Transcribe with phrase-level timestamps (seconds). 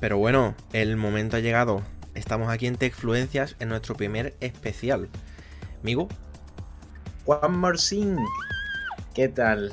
[0.00, 1.82] Pero bueno, el momento ha llegado.
[2.14, 5.08] Estamos aquí en Techfluencias en nuestro primer especial.
[5.82, 6.08] Amigo.
[7.26, 8.16] One more thing.
[9.14, 9.72] ¿Qué tal?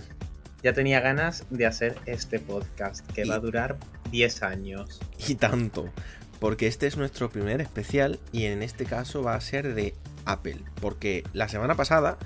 [0.64, 3.78] Ya tenía ganas de hacer este podcast que va a durar
[4.10, 5.00] 10 años.
[5.28, 5.92] Y tanto.
[6.40, 9.94] Porque este es nuestro primer especial y en este caso va a ser de
[10.26, 10.58] Apple.
[10.82, 12.18] Porque la semana pasada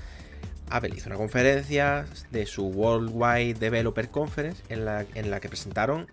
[0.69, 6.07] Apple hizo una conferencia de su Worldwide Developer Conference en la, en la que presentaron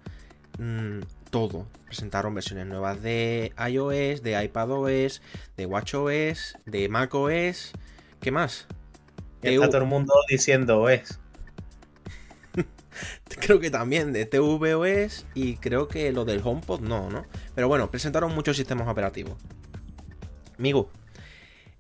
[0.59, 1.67] mm, todo.
[1.87, 5.23] Presentaron versiones nuevas de iOS, de iPadOS,
[5.57, 7.73] de WatchOS, de macOS.
[8.21, 8.67] ¿Qué más?
[9.43, 11.21] está todo el mundo diciendo OS.
[13.41, 17.27] creo que también de tvOS y creo que lo del HomePod no, ¿no?
[17.55, 19.37] Pero bueno, presentaron muchos sistemas operativos.
[20.59, 20.91] Amigo,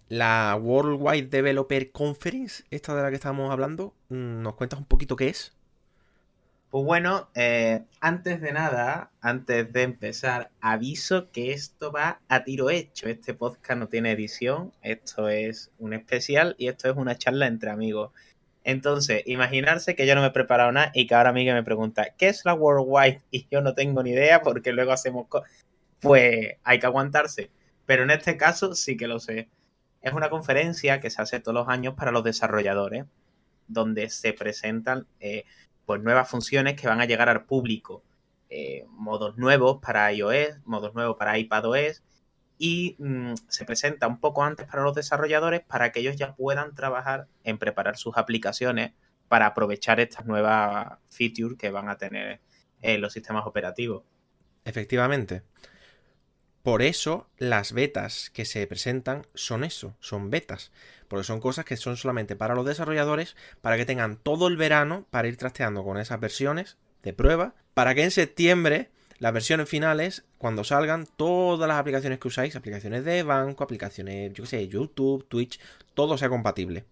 [0.09, 5.17] la Worldwide Developer Conference, esta de la que estamos hablando, mm, ¿nos cuentas un poquito
[5.17, 5.53] qué es?
[6.71, 12.71] Pues bueno, eh, antes de nada, antes de empezar, aviso que esto va a tiro
[12.71, 13.09] hecho.
[13.09, 17.71] Este podcast no tiene edición, esto es un especial y esto es una charla entre
[17.71, 18.13] amigos.
[18.65, 22.09] Entonces, imaginarse que yo no me he preparado nada y que ahora Miguel me pregunta,
[22.19, 23.23] ¿qué es la Worldwide?
[23.31, 25.29] Y yo no tengo ni idea porque luego hacemos...
[26.01, 27.51] Pues hay que aguantarse.
[27.87, 29.49] Pero en este caso sí que lo sé.
[30.03, 33.05] Es una conferencia que se hace todos los años para los desarrolladores,
[33.69, 35.45] donde se presentan eh,
[35.87, 38.03] pues, nuevas funciones que van a llegar al público.
[38.49, 42.03] Eh, modos nuevos para iOS, modos nuevos para iPadOS
[42.59, 46.75] y mm, se presenta un poco antes para los desarrolladores para que ellos ya puedan
[46.75, 48.93] trabajar en preparar sus aplicaciones
[49.29, 52.41] para aprovechar estas nuevas features que van a tener
[52.83, 54.05] los sistemas operativos.
[54.65, 55.43] Efectivamente.
[56.67, 60.73] Por eso las betas que se presentan son eso, son betas.
[61.09, 65.07] Porque son cosas que son solamente para los desarrolladores, para que tengan todo el verano
[65.11, 70.25] para ir trasteando con esas versiones de prueba, para que en septiembre las versiones finales,
[70.39, 75.27] cuando salgan, todas las aplicaciones que usáis, aplicaciones de banco, aplicaciones, yo qué sé, YouTube,
[75.29, 75.59] Twitch,
[75.95, 76.85] todo sea compatible.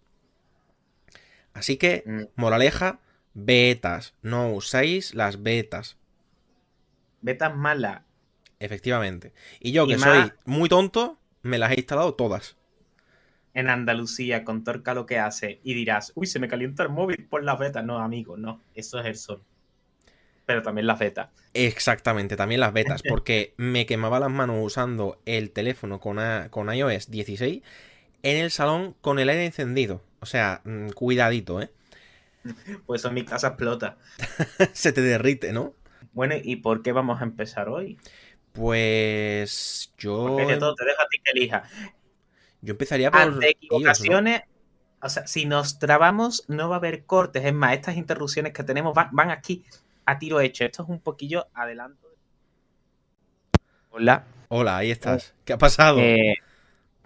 [1.53, 2.41] Así que, mm.
[2.41, 3.01] moraleja,
[3.35, 5.99] betas, no usáis las betas.
[7.21, 8.03] Betas malas
[8.65, 9.33] Efectivamente.
[9.61, 12.57] Y yo, que soy muy tonto, me las he instalado todas.
[13.55, 17.25] En Andalucía, con Torca lo que hace, y dirás, uy, se me calienta el móvil
[17.25, 17.85] por las betas.
[17.85, 18.61] No, amigo, no.
[18.75, 19.43] Eso es el sol.
[20.45, 21.31] Pero también las betas.
[21.55, 23.03] Exactamente, también las betas.
[23.09, 26.19] Porque me quemaba las manos usando el teléfono con,
[26.51, 27.63] con iOS 16
[28.25, 30.03] en el salón con el aire encendido.
[30.21, 31.71] O sea, mm, cuidadito, ¿eh?
[32.87, 33.99] Pues en mi casa explota.
[34.73, 35.75] se te derrite, ¿no?
[36.13, 37.99] Bueno, ¿y por qué vamos a empezar hoy?
[38.53, 40.37] Pues yo.
[40.39, 41.65] Porque todo te deja a ti que elija.
[42.65, 43.21] Yo empezaría por.
[43.21, 44.43] Ante equivocaciones.
[45.03, 47.45] O sea, si nos trabamos, no va a haber cortes.
[47.45, 49.65] Es más, estas interrupciones que tenemos van, aquí
[50.07, 50.65] a tiro hecho.
[50.65, 52.09] Esto es un poquillo adelanto.
[53.91, 54.25] Hola.
[54.49, 55.35] Hola, ahí estás.
[55.45, 55.99] ¿Qué ha pasado?
[56.01, 56.37] Eh,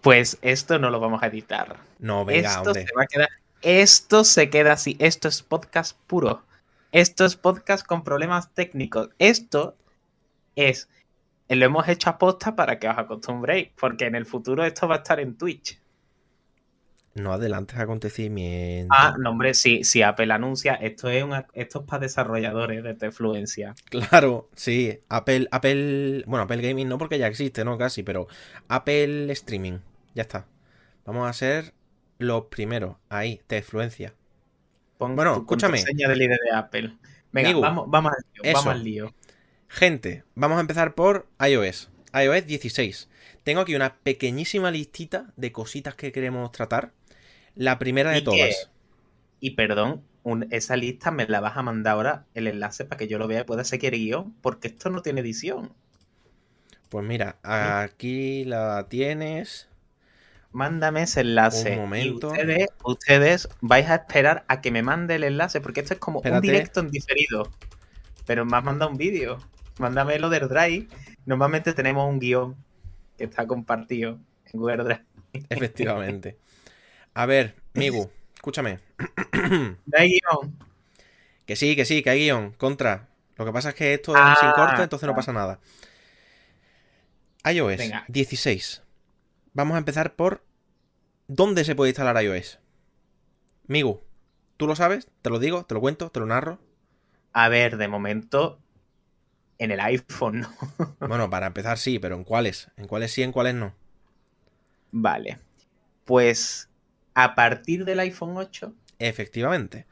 [0.00, 1.76] pues esto no lo vamos a editar.
[1.98, 3.28] No, venga, esto Se va a quedar...
[3.62, 4.96] Esto se queda así.
[5.00, 6.44] Esto es podcast puro.
[6.92, 9.10] Esto es podcast con problemas técnicos.
[9.18, 9.76] Esto
[10.54, 10.88] es
[11.48, 14.96] lo hemos hecho a posta para que os acostumbréis, porque en el futuro esto va
[14.96, 15.80] a estar en Twitch.
[17.14, 18.96] No adelantes acontecimientos.
[18.98, 23.74] Ah, no, hombre, si, si Apple anuncia, esto es, esto es para desarrolladores de Tefluencia.
[23.90, 25.00] Claro, sí.
[25.08, 27.76] Apple, Apple, bueno, Apple Gaming no porque ya existe, ¿no?
[27.76, 28.28] Casi, pero
[28.68, 29.78] Apple Streaming.
[30.14, 30.46] Ya está.
[31.04, 31.74] Vamos a ser
[32.18, 32.96] los primeros.
[33.08, 34.14] Ahí, Tefluencia.
[34.98, 35.82] bueno, escúchame.
[35.82, 36.98] de líder de Apple.
[37.32, 38.52] Venga, vamos, vamos al lío.
[38.54, 39.14] Vamos al lío.
[39.68, 41.90] Gente, vamos a empezar por iOS.
[42.14, 43.08] iOS 16.
[43.44, 46.92] Tengo aquí una pequeñísima listita de cositas que queremos tratar.
[47.54, 48.70] La primera de todas.
[49.40, 50.02] Y perdón,
[50.50, 53.42] esa lista me la vas a mandar ahora el enlace para que yo lo vea
[53.42, 55.72] y pueda seguir guion, porque esto no tiene edición.
[56.88, 59.68] Pues mira, aquí la tienes.
[60.50, 61.72] Mándame ese enlace.
[61.72, 62.32] Un momento.
[62.84, 66.40] ustedes, vais a esperar a que me mande el enlace, porque esto es como un
[66.40, 67.52] directo en diferido.
[68.24, 69.38] Pero me has mandado un vídeo
[69.78, 70.88] mándame lo del Drive.
[71.26, 72.56] Normalmente tenemos un guion
[73.16, 75.04] que está compartido en Google Drive.
[75.48, 76.38] Efectivamente.
[77.14, 78.78] A ver, Migu, escúchame.
[79.96, 80.58] hay guion?
[81.46, 82.52] Que sí, que sí, que hay guion.
[82.52, 83.08] Contra.
[83.36, 85.60] Lo que pasa es que esto es sin ah, corte, entonces no pasa nada.
[87.44, 88.82] iOS 16.
[89.52, 90.42] Vamos a empezar por
[91.28, 92.58] ¿dónde se puede instalar iOS?
[93.68, 94.02] Migu,
[94.56, 95.08] ¿tú lo sabes?
[95.22, 95.64] ¿Te lo digo?
[95.64, 96.10] ¿Te lo cuento?
[96.10, 96.58] ¿Te lo narro?
[97.32, 98.58] A ver, de momento
[99.58, 100.54] en el iPhone, ¿no?
[101.08, 102.70] bueno, para empezar sí, pero ¿en cuáles?
[102.76, 103.74] ¿En cuáles sí, en cuáles no?
[104.90, 105.38] Vale.
[106.04, 106.68] Pues
[107.14, 108.72] a partir del iPhone 8.
[108.98, 109.86] Efectivamente.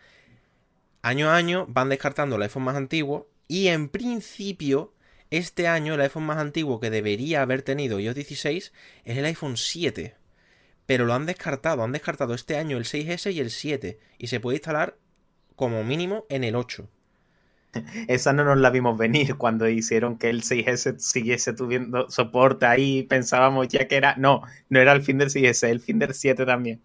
[1.03, 4.93] Año a año van descartando el iPhone más antiguo y en principio
[5.31, 8.73] Este año el iPhone más antiguo que debería haber tenido iOS 16
[9.05, 10.15] es el iPhone 7.
[10.87, 13.99] Pero lo han descartado, han descartado este año el 6S y el 7.
[14.19, 14.97] Y se puede instalar
[15.57, 16.89] como mínimo en el 8.
[18.09, 23.03] Esa no nos la vimos venir cuando hicieron que el 6S siguiese tuviendo soporte ahí.
[23.05, 24.15] Pensábamos ya que era.
[24.17, 26.81] No, no era el fin del 6S, el fin del 7 también.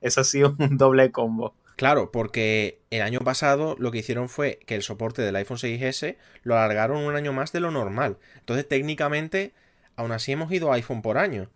[0.00, 1.54] Eso ha sido un doble combo.
[1.76, 6.16] Claro, porque el año pasado lo que hicieron fue que el soporte del iPhone 6S
[6.42, 8.18] lo alargaron un año más de lo normal.
[8.38, 9.54] Entonces, técnicamente,
[9.96, 11.48] aún así hemos ido a iPhone por año.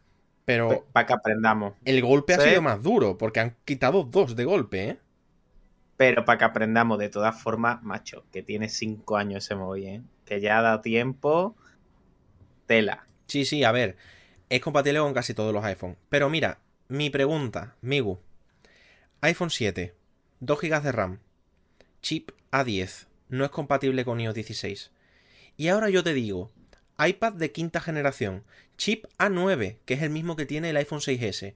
[0.47, 0.69] Pero.
[0.69, 1.75] Pues, para que aprendamos.
[1.85, 4.99] El golpe ha sido más duro, porque han quitado dos de golpe, ¿eh?
[5.97, 10.03] Pero para que aprendamos, de todas formas, macho, que tiene cinco años ese móvil, ¿eh?
[10.25, 11.57] Que ya dado tiempo.
[12.67, 13.07] Tela.
[13.27, 13.97] Sí, sí, a ver.
[14.49, 15.97] Es compatible con casi todos los iPhones.
[16.09, 16.59] Pero mira,
[16.89, 18.21] mi pregunta, Migu.
[19.21, 19.95] iPhone 7,
[20.41, 21.21] 2 GB de RAM,
[22.03, 24.91] chip A10, no es compatible con iOS 16.
[25.57, 26.51] Y ahora yo te digo,
[26.99, 28.45] iPad de quinta generación,
[28.77, 31.55] chip A9, que es el mismo que tiene el iPhone 6S,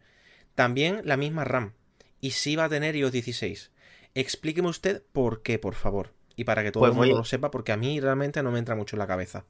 [0.55, 1.75] también la misma RAM,
[2.21, 3.71] y sí va a tener iOS 16.
[4.19, 6.13] Explíqueme usted por qué, por favor.
[6.35, 8.59] Y para que todo pues el mundo lo sepa, porque a mí realmente no me
[8.59, 9.45] entra mucho en la cabeza.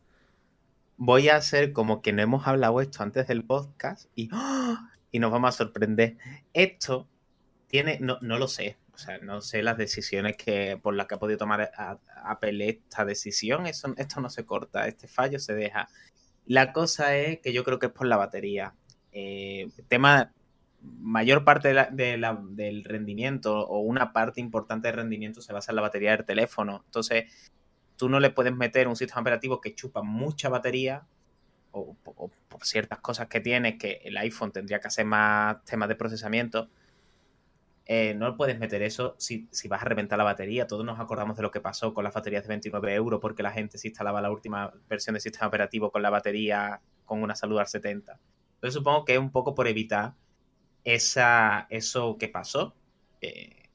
[0.98, 4.90] Voy a hacer como que no hemos hablado esto antes del podcast y, ¡ah!
[5.10, 6.18] y nos vamos a sorprender.
[6.52, 7.08] Esto
[7.66, 11.14] tiene, no, no lo sé, o sea, no sé las decisiones que por las que
[11.14, 11.70] ha podido tomar
[12.24, 13.66] Apple esta decisión.
[13.66, 15.88] Eso, esto no se corta, este fallo se deja.
[16.44, 18.74] La cosa es que yo creo que es por la batería.
[19.12, 20.34] Eh, tema
[20.80, 26.12] mayor parte del rendimiento o una parte importante del rendimiento se basa en la batería
[26.12, 26.82] del teléfono.
[26.86, 27.52] Entonces,
[27.96, 31.06] tú no le puedes meter un sistema operativo que chupa mucha batería
[31.72, 31.96] o,
[32.48, 36.69] por ciertas cosas que tiene que el iPhone tendría que hacer más temas de procesamiento.
[37.86, 40.66] Eh, no puedes meter eso si, si, vas a reventar la batería.
[40.66, 43.50] Todos nos acordamos de lo que pasó con las baterías de 29 euros porque la
[43.50, 47.58] gente se instalaba la última versión del sistema operativo con la batería con una salud
[47.58, 48.19] al 70.
[48.54, 50.14] Entonces supongo que es un poco por evitar
[50.84, 52.75] esa, eso que pasó.
[53.20, 53.69] Eh,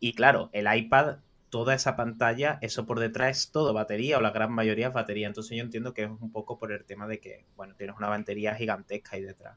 [0.00, 1.18] y claro, el iPad,
[1.50, 5.26] toda esa pantalla, eso por detrás es todo batería o la gran mayoría es batería.
[5.26, 8.08] Entonces yo entiendo que es un poco por el tema de que, bueno, tienes una
[8.08, 9.56] batería gigantesca ahí detrás.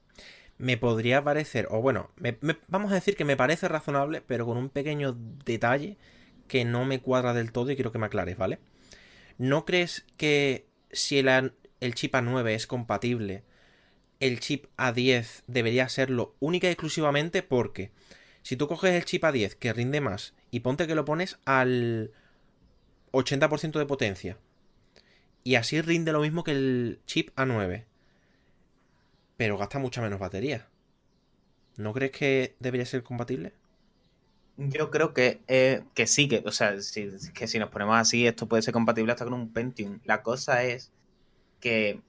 [0.57, 2.12] Me podría parecer, o bueno,
[2.68, 5.16] vamos a decir que me parece razonable, pero con un pequeño
[5.46, 5.98] detalle
[6.50, 8.60] que no me cuadra del todo y quiero que me aclares, ¿vale?
[9.38, 13.44] ¿No crees que si el, el chip A9 es compatible
[14.19, 17.92] el chip A10 debería serlo única y exclusivamente porque
[18.42, 22.12] si tú coges el chip A10 que rinde más y ponte que lo pones al
[23.12, 24.38] 80% de potencia
[25.44, 27.86] y así rinde lo mismo que el chip A9,
[29.38, 30.68] pero gasta mucha menos batería.
[31.77, 33.54] ¿No crees que debería ser compatible?
[34.57, 36.75] Yo creo que, eh, que sí, que, o sea,
[37.33, 40.01] que si nos ponemos así, esto puede ser compatible hasta con un Pentium.
[40.04, 40.92] La cosa es
[41.62, 42.01] que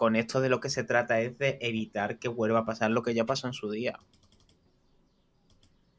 [0.00, 3.02] con esto de lo que se trata es de evitar que vuelva a pasar lo
[3.02, 3.98] que ya pasó en su día.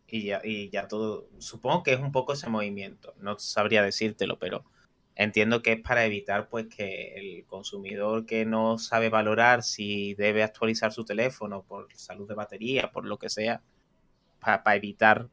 [0.07, 4.39] Y ya, y ya todo, supongo que es un poco ese movimiento, no sabría decírtelo,
[4.39, 4.65] pero
[5.13, 10.41] entiendo que es para evitar pues que el consumidor que no sabe valorar si debe
[10.41, 13.61] actualizar su teléfono por salud de batería, por lo que sea,
[14.39, 15.29] para evitar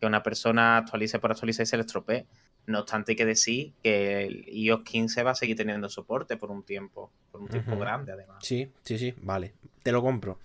[0.00, 2.26] que una persona actualice por actualizar y se le estropee.
[2.68, 6.50] No obstante, hay que decir que el iOS 15 va a seguir teniendo soporte por
[6.50, 8.36] un tiempo, por un tiempo grande además.
[8.42, 10.38] Sí, sí, sí, vale, te lo compro.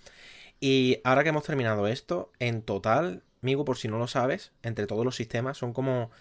[0.62, 4.88] Y ahora que hemos terminado esto, en total, amigo, por si no lo sabes, entre
[4.88, 6.12] todos los sistemas son como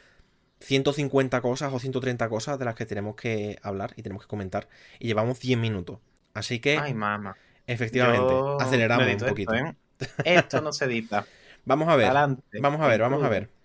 [0.59, 4.69] 150 cosas o 130 cosas de las que tenemos que hablar y tenemos que comentar.
[4.99, 6.01] Y llevamos 10 minutos.
[6.35, 7.37] Así que, Ay, mamá.
[7.69, 9.55] efectivamente, aceleramos un poquito.
[9.55, 9.69] Esto,
[10.01, 10.15] ¿eh?
[10.25, 11.25] esto no se edita.
[11.65, 12.13] vamos a ver.
[12.61, 13.62] Vamos a ver, vamos a ver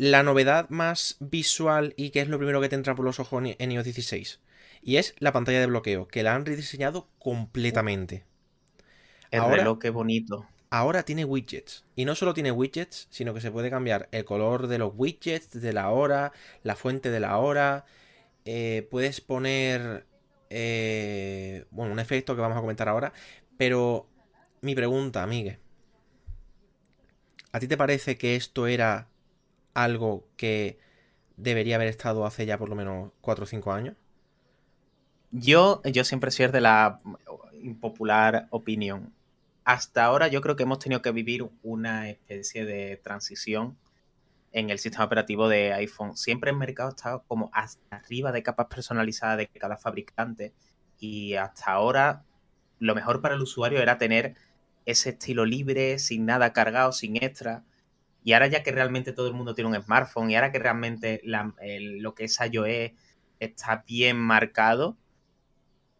[0.00, 3.42] la novedad más visual y que es lo primero que te entra por los ojos
[3.44, 4.40] en iOS 16.
[4.80, 8.24] Y es la pantalla de bloqueo, que la han rediseñado completamente.
[9.30, 10.46] El ahora, reloj, qué bonito.
[10.70, 11.84] Ahora tiene widgets.
[11.96, 15.60] Y no solo tiene widgets, sino que se puede cambiar el color de los widgets,
[15.60, 17.84] de la hora, la fuente de la hora.
[18.46, 20.06] Eh, puedes poner.
[20.48, 23.12] Eh, bueno, un efecto que vamos a comentar ahora.
[23.58, 24.08] Pero
[24.62, 25.58] mi pregunta, Miguel.
[27.52, 29.09] ¿A ti te parece que esto era
[29.74, 30.78] algo que
[31.36, 33.96] debería haber estado hace ya por lo menos 4 o 5 años?
[35.30, 37.00] Yo, yo siempre soy de la
[37.62, 39.14] impopular opinión.
[39.64, 43.76] Hasta ahora yo creo que hemos tenido que vivir una especie de transición
[44.52, 46.16] en el sistema operativo de iPhone.
[46.16, 50.52] Siempre el mercado está como hasta arriba de capas personalizadas de cada fabricante
[50.98, 52.24] y hasta ahora
[52.78, 54.34] lo mejor para el usuario era tener
[54.86, 57.62] ese estilo libre, sin nada cargado, sin extra.
[58.22, 61.22] Y ahora ya que realmente todo el mundo tiene un smartphone y ahora que realmente
[61.24, 62.92] lo que es iOS
[63.38, 64.96] está bien marcado,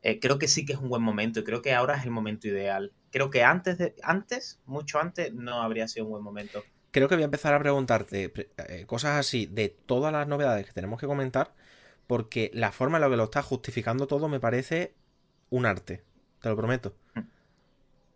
[0.03, 2.11] eh, creo que sí que es un buen momento y creo que ahora es el
[2.11, 2.93] momento ideal.
[3.11, 6.65] Creo que antes, de, antes, mucho antes, no habría sido un buen momento.
[6.91, 8.33] Creo que voy a empezar a preguntarte
[8.69, 11.55] eh, cosas así de todas las novedades que tenemos que comentar,
[12.07, 14.95] porque la forma en la que lo está justificando todo me parece
[15.51, 16.03] un arte,
[16.41, 16.95] te lo prometo.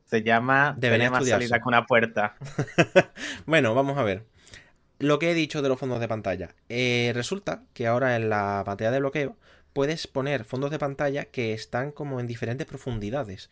[0.05, 2.37] Se llama Debería más salida con una puerta.
[3.47, 4.25] bueno, vamos a ver.
[4.99, 6.55] Lo que he dicho de los fondos de pantalla.
[6.69, 9.37] Eh, resulta que ahora en la pantalla de bloqueo
[9.73, 13.51] puedes poner fondos de pantalla que están como en diferentes profundidades.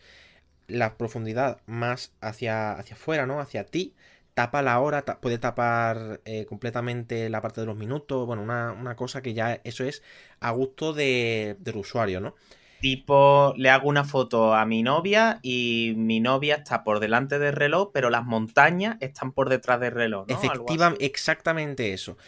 [0.69, 3.41] La profundidad más hacia, hacia afuera, ¿no?
[3.41, 3.95] Hacia ti,
[4.35, 8.27] tapa la hora, puede tapar eh, completamente la parte de los minutos.
[8.27, 10.03] Bueno, una, cosa que ya eso es
[10.41, 12.35] a gusto de, del usuario, ¿no?
[12.83, 17.53] Tipo, le hago una foto a mi novia y mi novia está por delante del
[17.53, 20.27] reloj, pero las montañas están por detrás del reloj.
[20.29, 20.35] ¿no?
[20.35, 22.19] Efectivamente, exactamente eso.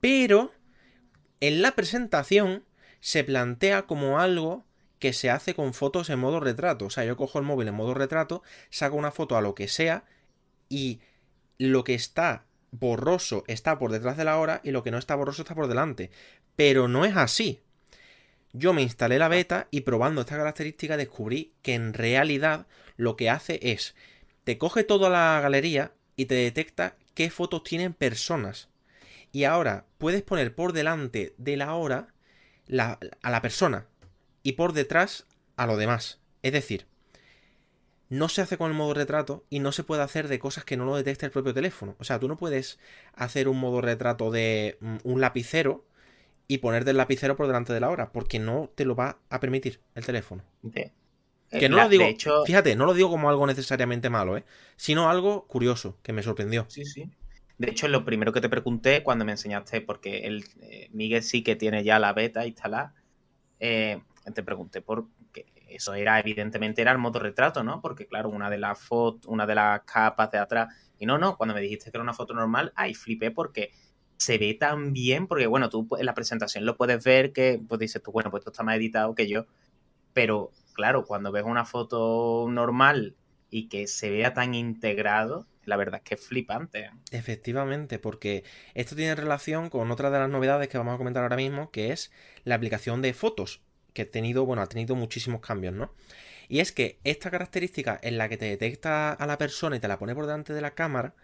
[0.00, 0.52] Pero
[1.40, 2.64] en la presentación
[3.00, 4.64] se plantea como algo
[4.98, 6.84] que se hace con fotos en modo retrato.
[6.84, 9.68] O sea, yo cojo el móvil en modo retrato, saco una foto a lo que
[9.68, 10.04] sea
[10.68, 11.00] y
[11.56, 15.14] lo que está borroso está por detrás de la hora y lo que no está
[15.14, 16.10] borroso está por delante.
[16.56, 17.62] Pero no es así.
[18.56, 23.28] Yo me instalé la beta y probando esta característica descubrí que en realidad lo que
[23.28, 23.96] hace es
[24.44, 28.68] te coge toda la galería y te detecta qué fotos tienen personas.
[29.32, 32.14] Y ahora puedes poner por delante de la hora
[32.70, 33.88] a la persona
[34.44, 36.20] y por detrás a lo demás.
[36.42, 36.86] Es decir,
[38.08, 40.76] no se hace con el modo retrato y no se puede hacer de cosas que
[40.76, 41.96] no lo detecte el propio teléfono.
[41.98, 42.78] O sea, tú no puedes
[43.14, 45.84] hacer un modo retrato de mm, un lapicero
[46.46, 49.40] y ponerte el lapicero por delante de la hora, porque no te lo va a
[49.40, 50.42] permitir el teléfono.
[50.72, 50.92] Que
[51.50, 52.04] eh, no lo digo,
[52.44, 54.44] fíjate, no lo digo como algo necesariamente malo, ¿eh?
[54.76, 56.66] sino algo curioso, que me sorprendió.
[56.68, 57.10] Sí, sí.
[57.56, 61.42] De hecho, lo primero que te pregunté cuando me enseñaste, porque el, eh, Miguel sí
[61.42, 62.94] que tiene ya la beta instalada,
[63.60, 64.02] eh,
[64.34, 67.80] te pregunté por qué eso era, evidentemente, era el modo retrato, ¿no?
[67.80, 70.74] Porque, claro, una de las fotos, una de las capas de atrás.
[70.98, 73.70] Y no, no, cuando me dijiste que era una foto normal, ahí flipé porque
[74.16, 77.78] se ve tan bien, porque bueno, tú en la presentación lo puedes ver que, pues
[77.78, 79.46] dices tú, bueno, pues esto está más editado que yo.
[80.12, 83.16] Pero, claro, cuando ves una foto normal
[83.50, 86.90] y que se vea tan integrado, la verdad es que es flipante.
[87.10, 88.44] Efectivamente, porque
[88.74, 91.92] esto tiene relación con otra de las novedades que vamos a comentar ahora mismo, que
[91.92, 92.12] es
[92.44, 95.92] la aplicación de fotos, que ha tenido, bueno, ha tenido muchísimos cambios, ¿no?
[96.48, 99.88] Y es que esta característica en la que te detecta a la persona y te
[99.88, 101.14] la pone por delante de la cámara,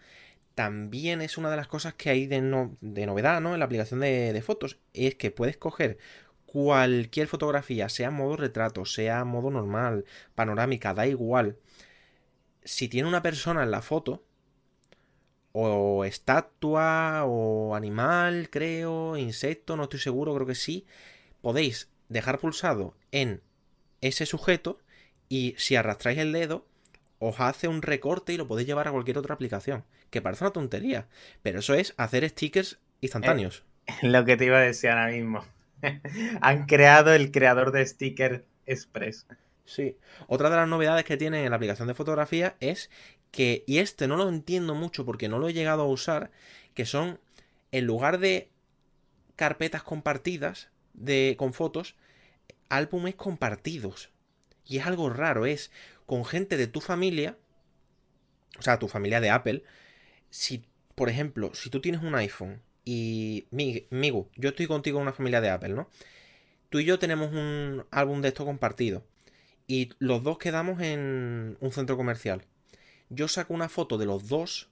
[0.55, 3.53] también es una de las cosas que hay de, novedad, ¿no?
[3.53, 4.79] En la aplicación de, de fotos.
[4.93, 5.97] Es que puedes coger
[6.45, 10.05] cualquier fotografía, sea modo retrato, sea modo normal,
[10.35, 11.57] panorámica, da igual.
[12.63, 14.23] Si tiene una persona en la foto,
[15.53, 20.85] o estatua o animal, creo, insecto, no estoy seguro, creo que sí,
[21.41, 23.41] podéis dejar pulsado en
[24.01, 24.79] ese sujeto
[25.29, 26.65] y si arrastráis el dedo
[27.21, 30.51] os hace un recorte y lo podéis llevar a cualquier otra aplicación, que parece una
[30.51, 31.07] tontería,
[31.43, 33.63] pero eso es hacer stickers instantáneos.
[34.01, 35.45] lo que te iba a decir ahora mismo.
[36.41, 39.27] Han creado el creador de sticker express.
[39.65, 39.97] Sí.
[40.27, 42.89] Otra de las novedades que tiene en la aplicación de fotografía es
[43.29, 46.31] que, y este no lo entiendo mucho porque no lo he llegado a usar,
[46.73, 47.19] que son,
[47.71, 48.49] en lugar de
[49.35, 51.95] carpetas compartidas de, con fotos,
[52.69, 54.09] álbumes compartidos.
[54.65, 55.71] Y es algo raro, es
[56.11, 57.37] con gente de tu familia,
[58.59, 59.63] o sea, tu familia de Apple,
[60.29, 65.13] si, por ejemplo, si tú tienes un iPhone y, Migu, yo estoy contigo en una
[65.13, 65.89] familia de Apple, ¿no?
[66.69, 69.05] Tú y yo tenemos un álbum de esto compartido
[69.67, 72.45] y los dos quedamos en un centro comercial
[73.13, 74.69] yo saco una foto de los dos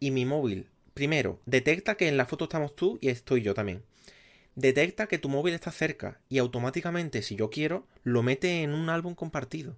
[0.00, 3.82] y mi móvil, primero, detecta que en la foto estamos tú y estoy yo también.
[4.56, 8.90] Detecta que tu móvil está cerca y automáticamente, si yo quiero, lo mete en un
[8.90, 9.76] álbum compartido.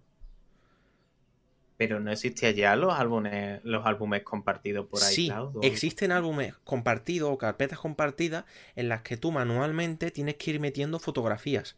[1.87, 5.14] Pero no existían ya los álbumes, los álbumes compartidos por ahí.
[5.14, 10.61] Sí, existen álbumes compartidos o carpetas compartidas en las que tú manualmente tienes que ir
[10.61, 11.76] metiendo fotografías.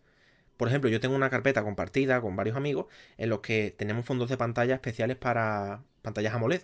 [0.56, 2.86] Por ejemplo, yo tengo una carpeta compartida con varios amigos
[3.18, 6.62] en los que tenemos fondos de pantalla especiales para pantallas AMOLED.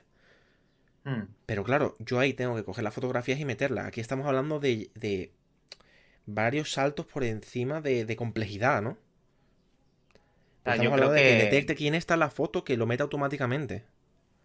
[1.05, 1.25] Hmm.
[1.47, 3.87] Pero claro, yo ahí tengo que coger las fotografías y meterlas.
[3.87, 5.33] Aquí estamos hablando de,
[6.27, 8.97] varios saltos por encima de, complejidad, ¿no?
[10.65, 13.85] Ah, estamos hablando de que detecte quién está en la foto, que lo meta automáticamente.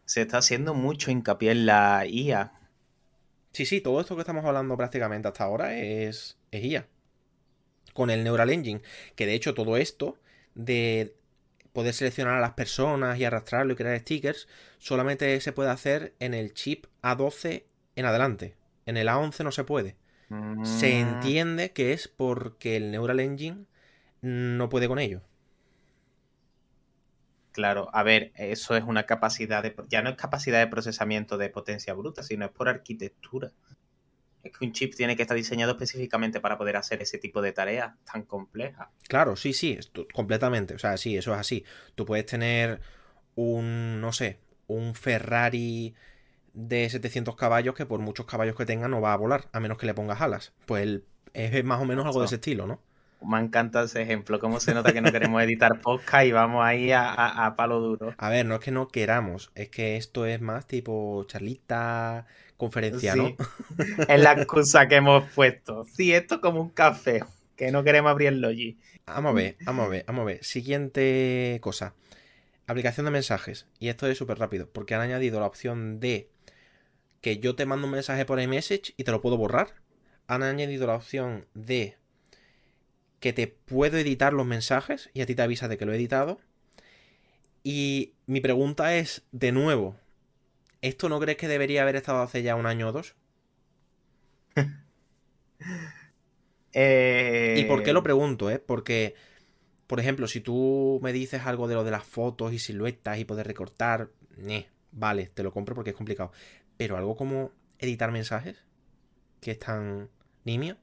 [0.06, 2.52] Se está haciendo mucho hincapié en la IA.
[3.54, 6.88] Sí, sí, todo esto que estamos hablando prácticamente hasta ahora es, es IA
[7.94, 8.82] con el Neural Engine.
[9.16, 10.18] Que de hecho todo esto
[10.56, 11.16] de
[11.74, 14.48] poder seleccionar a las personas y arrastrarlo y crear stickers
[14.80, 18.56] solamente se puede hacer en el chip A12 en adelante.
[18.86, 19.96] En el A11 no se puede.
[20.62, 23.66] se Mm, entiende que es porque el Neural Engine
[24.22, 25.22] no puede con ello.
[27.58, 29.76] Claro, a ver, eso es una capacidad de...
[29.90, 33.52] Ya no es capacidad de procesamiento de potencia bruta, sino es por arquitectura.
[34.44, 37.54] Es que un chip tiene que estar diseñado específicamente para poder hacer ese tipo de
[37.54, 38.90] tareas tan complejas.
[39.08, 39.80] Claro, sí, sí,
[40.14, 40.76] completamente.
[40.76, 41.66] O sea, sí, eso es así.
[41.96, 42.80] Tú puedes tener
[43.34, 45.96] un, no sé, un Ferrari
[46.54, 49.80] de 700 caballos que por muchos caballos que tenga no va a volar, a menos
[49.80, 50.54] que le pongas alas.
[50.68, 52.84] Pues el- es más o menos algo de ese estilo, ¿no?
[53.22, 56.92] Me encanta ese ejemplo, cómo se nota que no queremos editar podcast y vamos ahí
[56.92, 58.14] a, a- a palo duro.
[58.18, 62.26] A ver, no es que no queramos, es que esto es más tipo charlita,
[62.58, 63.28] conferencia, ¿no?
[63.28, 63.36] Sí,
[64.08, 65.84] es la excusa que hemos puesto.
[65.86, 67.24] Sí, esto es como un café,
[67.56, 68.78] que no queremos abrir el logi.
[69.08, 70.44] Vamos a ver, vamos a ver, vamos a ver.
[70.44, 71.94] Siguiente cosa.
[72.68, 73.66] Aplicación de mensajes.
[73.80, 76.30] Y esto es súper rápido, porque han añadido la opción de
[77.22, 79.70] que yo te mando un mensaje por iMessage y te lo puedo borrar.
[80.28, 81.96] Han añadido la opción de
[83.20, 85.96] que te puedo editar los mensajes y a ti te avisa de que lo he
[85.96, 86.40] editado.
[87.64, 89.98] Y mi pregunta es, de nuevo,
[90.82, 93.16] ¿esto no crees que debería haber estado hace ya un año o dos?
[96.80, 98.60] Eh, ¿Y por qué lo pregunto, eh?
[98.60, 99.16] Porque,
[99.88, 103.26] por ejemplo, si tú me dices algo de lo de las fotos y siluetas y
[103.26, 104.12] poder recortar,
[104.92, 106.32] vale, te lo compro porque es complicado.
[106.78, 108.64] Pero algo como editar mensajes,
[109.42, 110.10] que es tan
[110.44, 110.78] nimio.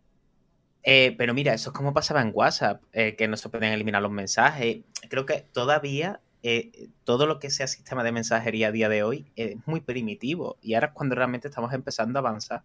[0.85, 4.03] Eh, pero mira, eso es como pasaba en WhatsApp, eh, que no se pueden eliminar
[4.03, 4.83] los mensajes.
[5.09, 9.33] Creo que todavía eh, todo lo que sea sistema de mensajería a día de hoy
[9.35, 10.59] es muy primitivo.
[10.61, 12.65] Y ahora es cuando realmente estamos empezando a avanzar.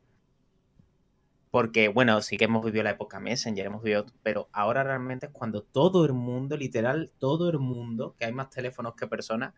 [1.49, 5.31] Porque, bueno, sí que hemos vivido la época Messenger, hemos vivido, pero ahora realmente es
[5.31, 9.53] cuando todo el mundo, literal, todo el mundo, que hay más teléfonos que personas,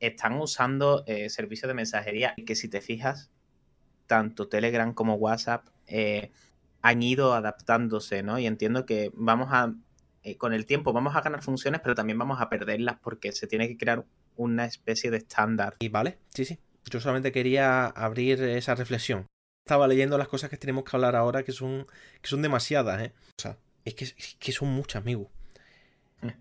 [0.00, 2.34] están usando eh, servicios de mensajería.
[2.36, 3.30] Y que si te fijas,
[4.08, 6.32] tanto Telegram como WhatsApp eh,
[6.82, 8.38] han ido adaptándose, ¿no?
[8.38, 9.74] Y entiendo que vamos a,
[10.22, 13.46] eh, con el tiempo vamos a ganar funciones, pero también vamos a perderlas porque se
[13.46, 14.04] tiene que crear
[14.36, 15.76] una especie de estándar.
[15.80, 16.58] Y vale, sí, sí.
[16.90, 19.26] Yo solamente quería abrir esa reflexión.
[19.64, 21.86] Estaba leyendo las cosas que tenemos que hablar ahora, que son,
[22.20, 23.12] que son demasiadas, ¿eh?
[23.38, 25.30] O sea, es que, es que son muchas, amigo.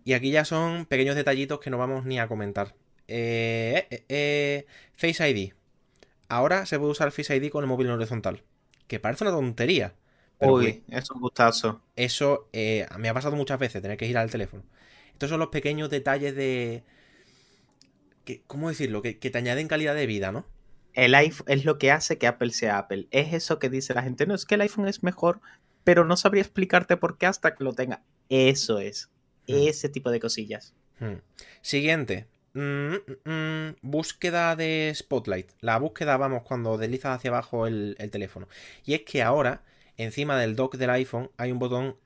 [0.03, 2.75] Y aquí ya son pequeños detallitos que no vamos ni a comentar.
[3.07, 5.53] Eh, eh, eh, Face ID.
[6.29, 8.43] Ahora se puede usar Face ID con el móvil en horizontal.
[8.87, 9.95] Que parece una tontería.
[10.41, 11.81] Pero Uy, es un gustazo.
[11.95, 14.63] eso eh, me ha pasado muchas veces, tener que girar el teléfono.
[15.13, 16.83] Estos son los pequeños detalles de...
[18.25, 19.03] Que, ¿Cómo decirlo?
[19.03, 20.45] Que, que te añaden calidad de vida, ¿no?
[20.93, 23.07] El iPhone es lo que hace que Apple sea Apple.
[23.11, 24.25] Es eso que dice la gente.
[24.25, 25.41] No, es que el iPhone es mejor,
[25.83, 28.03] pero no sabría explicarte por qué hasta que lo tenga.
[28.29, 29.09] Eso es.
[29.47, 29.67] Mm.
[29.67, 30.73] Ese tipo de cosillas.
[30.99, 31.19] Hmm.
[31.61, 32.27] Siguiente.
[32.53, 35.51] Mm, mm, mm, búsqueda de Spotlight.
[35.61, 38.47] La búsqueda, vamos, cuando deslizas hacia abajo el, el teléfono.
[38.85, 39.63] Y es que ahora,
[40.03, 41.97] encima del dock del iPhone, hay un botón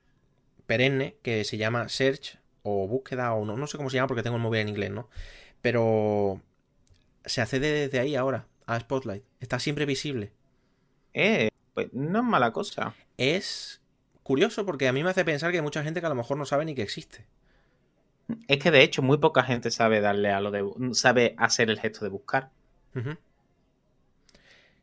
[0.66, 4.22] perenne que se llama Search o búsqueda o no, no sé cómo se llama porque
[4.22, 5.08] tengo el móvil en inglés, ¿no?
[5.62, 6.40] Pero
[7.24, 9.24] se accede desde ahí ahora a Spotlight.
[9.40, 10.32] Está siempre visible.
[11.14, 12.94] Eh, pues no es mala cosa.
[13.16, 13.80] Es
[14.22, 16.36] curioso porque a mí me hace pensar que hay mucha gente que a lo mejor
[16.36, 17.26] no sabe ni que existe.
[18.48, 21.78] Es que de hecho muy poca gente sabe darle a lo de sabe hacer el
[21.78, 22.50] gesto de buscar.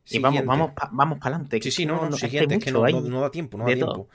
[0.09, 1.61] Y vamos, vamos, pa- vamos para adelante.
[1.61, 3.73] Sí, sí, no, no, hay siguiente, es que no, no- no da tiempo, no da
[3.73, 3.93] tiempo.
[3.93, 4.09] todo.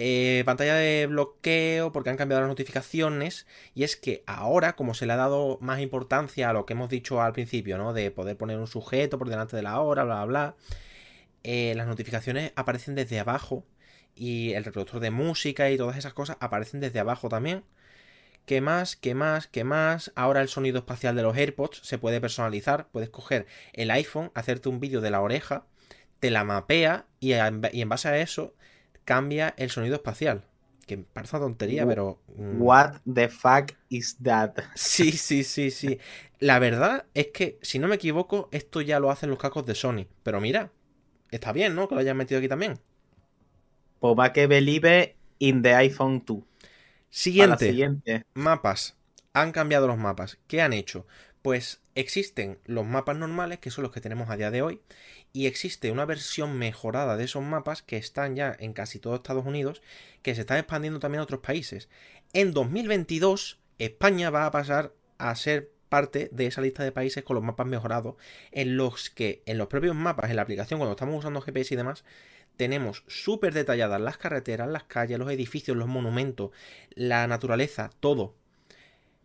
[0.00, 5.06] Eh, pantalla de bloqueo porque han cambiado las notificaciones y es que ahora, como se
[5.06, 7.92] le ha dado más importancia a lo que hemos dicho al principio, ¿no?
[7.92, 10.56] De poder poner un sujeto por delante de la hora, bla, bla, bla,
[11.44, 13.64] eh, las notificaciones aparecen desde abajo
[14.14, 17.64] y el reproductor de música y todas esas cosas aparecen desde abajo también.
[18.48, 18.96] ¿Qué más?
[18.96, 19.46] ¿Qué más?
[19.46, 20.10] ¿Qué más?
[20.14, 22.88] Ahora el sonido espacial de los AirPods se puede personalizar.
[22.90, 25.66] Puedes coger el iPhone, hacerte un vídeo de la oreja,
[26.18, 28.54] te la mapea y en, base a eso
[29.04, 30.46] cambia el sonido espacial.
[30.86, 32.22] Que parece una tontería, pero...
[32.38, 34.54] mm, What the fuck is that?
[34.74, 35.98] Sí, sí, sí, sí.
[36.38, 39.74] La verdad es que, si no me equivoco, esto ya lo hacen los cascos de
[39.74, 40.06] Sony.
[40.22, 40.72] Pero mira,
[41.30, 41.86] está bien, ¿no?
[41.86, 42.80] Que lo hayan metido aquí también.
[44.00, 46.47] Pues va que believe in the iPhone 2.
[47.10, 48.24] Siguiente.
[48.34, 48.96] Mapas.
[49.32, 50.38] Han cambiado los mapas.
[50.46, 51.06] ¿Qué han hecho?
[51.42, 54.80] Pues existen los mapas normales, que son los que tenemos a día de hoy,
[55.32, 59.46] y existe una versión mejorada de esos mapas que están ya en casi todo Estados
[59.46, 59.82] Unidos,
[60.22, 61.88] que se están expandiendo también a otros países.
[62.32, 67.34] En 2022, España va a pasar a ser parte de esa lista de países con
[67.36, 68.16] los mapas mejorados,
[68.52, 71.76] en los que en los propios mapas, en la aplicación, cuando estamos usando GPS y
[71.76, 72.04] demás,
[72.56, 76.50] tenemos súper detalladas las carreteras, las calles, los edificios, los monumentos,
[76.94, 78.34] la naturaleza, todo.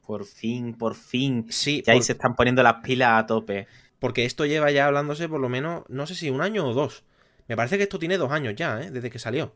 [0.06, 1.46] Por fin, por fin.
[1.50, 3.68] Sí, Ya ahí se están poniendo las pilas a tope.
[4.00, 7.04] porque esto lleva ya hablándose por lo menos, no sé si un año o dos.
[7.48, 8.92] Me parece que esto tiene dos años ya, ¿eh?
[8.92, 9.56] Desde que salió.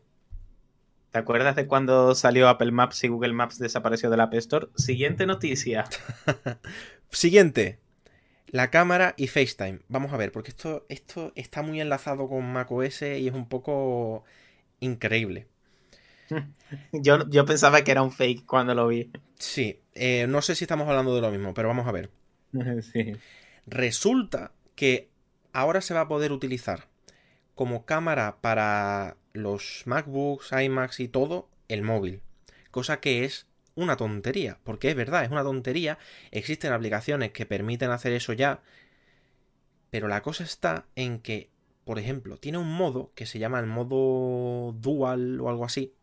[1.10, 4.68] ¿Te acuerdas de cuando salió Apple Maps y Google Maps desapareció del App Store?
[4.76, 5.84] Siguiente noticia.
[7.10, 7.78] Siguiente.
[8.48, 9.80] La cámara y FaceTime.
[9.88, 14.24] Vamos a ver, porque esto, esto está muy enlazado con macOS y es un poco
[14.80, 15.46] increíble.
[16.92, 19.10] Yo, yo pensaba que era un fake cuando lo vi.
[19.38, 22.10] Sí, eh, no sé si estamos hablando de lo mismo, pero vamos a ver.
[22.92, 23.14] Sí.
[23.66, 25.08] Resulta que
[25.52, 26.88] ahora se va a poder utilizar
[27.54, 32.22] como cámara para los MacBooks, iMacs y todo el móvil.
[32.70, 35.98] Cosa que es una tontería, porque es verdad, es una tontería.
[36.30, 38.60] Existen aplicaciones que permiten hacer eso ya,
[39.90, 41.50] pero la cosa está en que,
[41.84, 45.94] por ejemplo, tiene un modo que se llama el modo dual o algo así,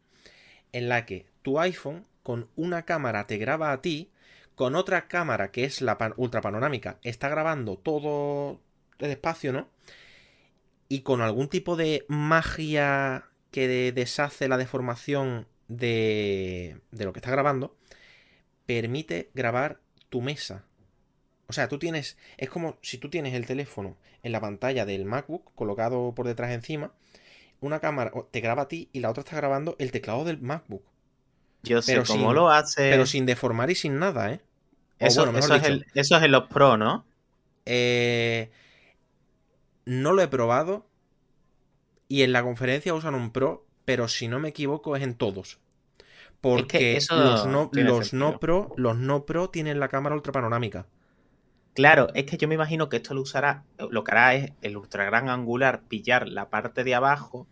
[0.71, 4.11] en la que tu iPhone con una cámara te graba a ti,
[4.55, 8.61] con otra cámara que es la ultra panorámica está grabando todo
[8.99, 9.67] el espacio, ¿no?
[10.87, 17.31] Y con algún tipo de magia que deshace la deformación de, de lo que está
[17.31, 17.75] grabando,
[18.65, 20.63] permite grabar tu mesa.
[21.47, 22.17] O sea, tú tienes.
[22.37, 26.51] Es como si tú tienes el teléfono en la pantalla del MacBook colocado por detrás
[26.51, 26.91] encima.
[27.61, 30.83] Una cámara te graba a ti y la otra está grabando el teclado del MacBook.
[31.63, 32.89] Yo sé cómo lo hace.
[32.89, 34.41] Pero sin deformar y sin nada, ¿eh?
[34.99, 37.05] eso, eso, es el, eso, es en los Pro, ¿no?
[37.65, 38.49] Eh,
[39.85, 40.87] no lo he probado.
[42.07, 45.59] Y en la conferencia usan un Pro, pero si no me equivoco es en todos.
[46.41, 50.85] Porque los, no, los no, Pro, los no Pro tienen la cámara ultra panorámica.
[51.73, 54.77] Claro, es que yo me imagino que esto lo usará, lo que hará es el
[54.77, 57.47] ultra gran angular pillar la parte de abajo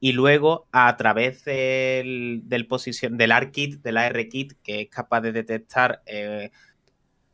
[0.00, 5.32] y luego a través del, del posición del ARKit, del ARKit, que es capaz de
[5.32, 6.50] detectar eh,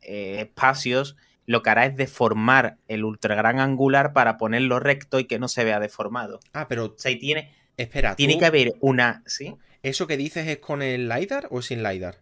[0.03, 1.17] eh, espacios,
[1.49, 5.49] lo que hará es deformar el ultra gran angular para ponerlo recto y que no
[5.49, 6.41] se vea deformado.
[6.53, 6.85] Ah, pero.
[6.85, 7.55] O sea, tiene.
[7.79, 8.15] Espera.
[8.17, 9.23] Tiene que haber una.
[9.25, 9.57] ¿Sí?
[9.83, 12.19] ¿Eso que dices es con el LiDAR o sin LiDAR?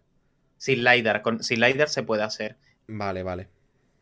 [0.55, 1.21] Sin LiDAR.
[1.23, 2.55] Con, sin LiDAR se puede hacer.
[2.87, 3.49] Vale, vale.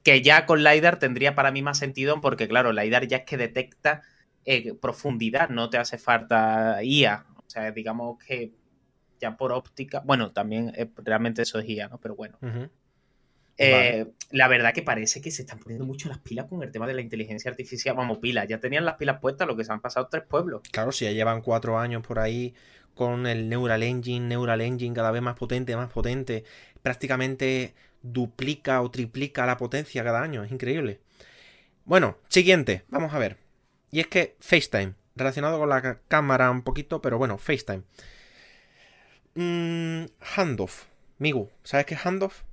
[0.04, 3.38] Que ya con LiDAR tendría para mí más sentido porque, claro, LiDAR ya es que
[3.38, 4.04] detecta
[4.46, 7.26] eh, profundidad, no te hace falta IA.
[7.36, 8.52] O sea, digamos que
[9.20, 10.04] ya por óptica.
[10.06, 11.98] Bueno, también eh, realmente eso es IA, ¿no?
[11.98, 12.38] Pero bueno.
[13.58, 16.88] Eh, la verdad que parece que se están poniendo mucho las pilas con el tema
[16.88, 17.96] de la inteligencia artificial.
[17.96, 20.62] Vamos, pilas, ya tenían las pilas puestas, lo que se han pasado tres pueblos.
[20.72, 22.54] Claro, si ya llevan cuatro años por ahí
[22.94, 26.44] con el Neural Engine, Neural Engine cada vez más potente, más potente,
[26.82, 31.00] prácticamente duplica o triplica la potencia cada año, es increíble.
[31.84, 33.38] Bueno, siguiente, vamos a ver.
[33.92, 37.84] Y es que FaceTime, relacionado con la cámara un poquito, pero bueno, FaceTime.
[39.36, 40.86] Mm, handoff,
[41.20, 42.44] Migu, ¿sabes qué es handoff?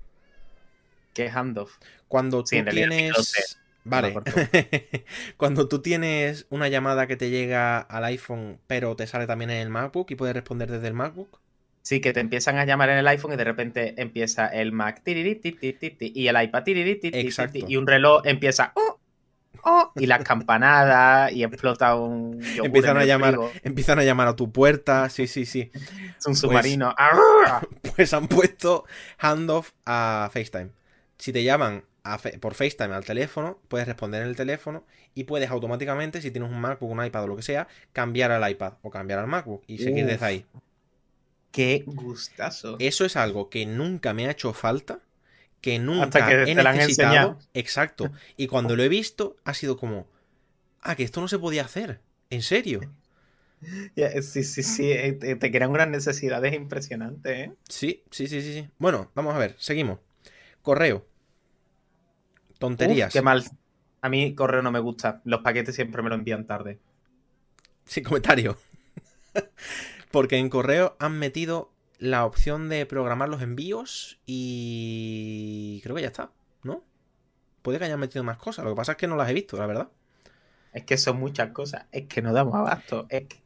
[1.12, 1.78] ¿Qué es handoff?
[2.08, 3.58] Cuando tú tienes.
[3.84, 4.14] Vale.
[5.36, 9.58] Cuando tú tienes una llamada que te llega al iPhone, pero te sale también en
[9.58, 11.40] el MacBook y puedes responder desde el MacBook.
[11.82, 15.02] Sí, que te empiezan a llamar en el iPhone y de repente empieza el Mac
[15.04, 19.00] y el iPad y un reloj empieza ¡oh!
[19.64, 19.92] ¡oh!
[19.96, 25.08] y las campanadas y explota un empiezan a llamar empiezan a llamar a tu puerta
[25.08, 26.94] sí sí sí es un submarino
[27.82, 28.84] pues, pues han puesto
[29.18, 30.70] handoff a FaceTime
[31.22, 31.84] si te llaman
[32.40, 36.60] por FaceTime al teléfono, puedes responder en el teléfono y puedes automáticamente, si tienes un
[36.60, 39.78] MacBook, un iPad o lo que sea, cambiar al iPad o cambiar al MacBook y
[39.78, 40.46] seguir desde ahí.
[41.52, 42.74] Qué gustazo.
[42.80, 44.98] Eso es algo que nunca me ha hecho falta,
[45.60, 47.38] que nunca he necesitado.
[47.54, 48.10] Exacto.
[48.36, 50.08] Y cuando lo he visto, ha sido como,
[50.80, 52.00] ah, que esto no se podía hacer.
[52.30, 52.80] ¿En serio?
[54.22, 54.90] sí, sí, sí.
[54.90, 57.52] Eh, te, crean unas necesidades impresionantes, ¿eh?
[57.68, 58.68] Sí, sí, sí, sí.
[58.78, 60.00] Bueno, vamos a ver, seguimos.
[60.62, 61.11] Correo.
[62.62, 63.12] Tonterías.
[63.12, 63.44] qué mal.
[64.00, 65.20] A mí correo no me gusta.
[65.24, 66.78] Los paquetes siempre me lo envían tarde.
[67.84, 68.56] Sin comentario.
[70.10, 76.08] Porque en correo han metido la opción de programar los envíos y creo que ya
[76.08, 76.30] está,
[76.62, 76.84] ¿no?
[77.62, 78.64] Puede que hayan metido más cosas.
[78.64, 79.88] Lo que pasa es que no las he visto, la verdad.
[80.72, 81.86] Es que son muchas cosas.
[81.92, 83.06] Es que no damos abasto.
[83.08, 83.40] Es que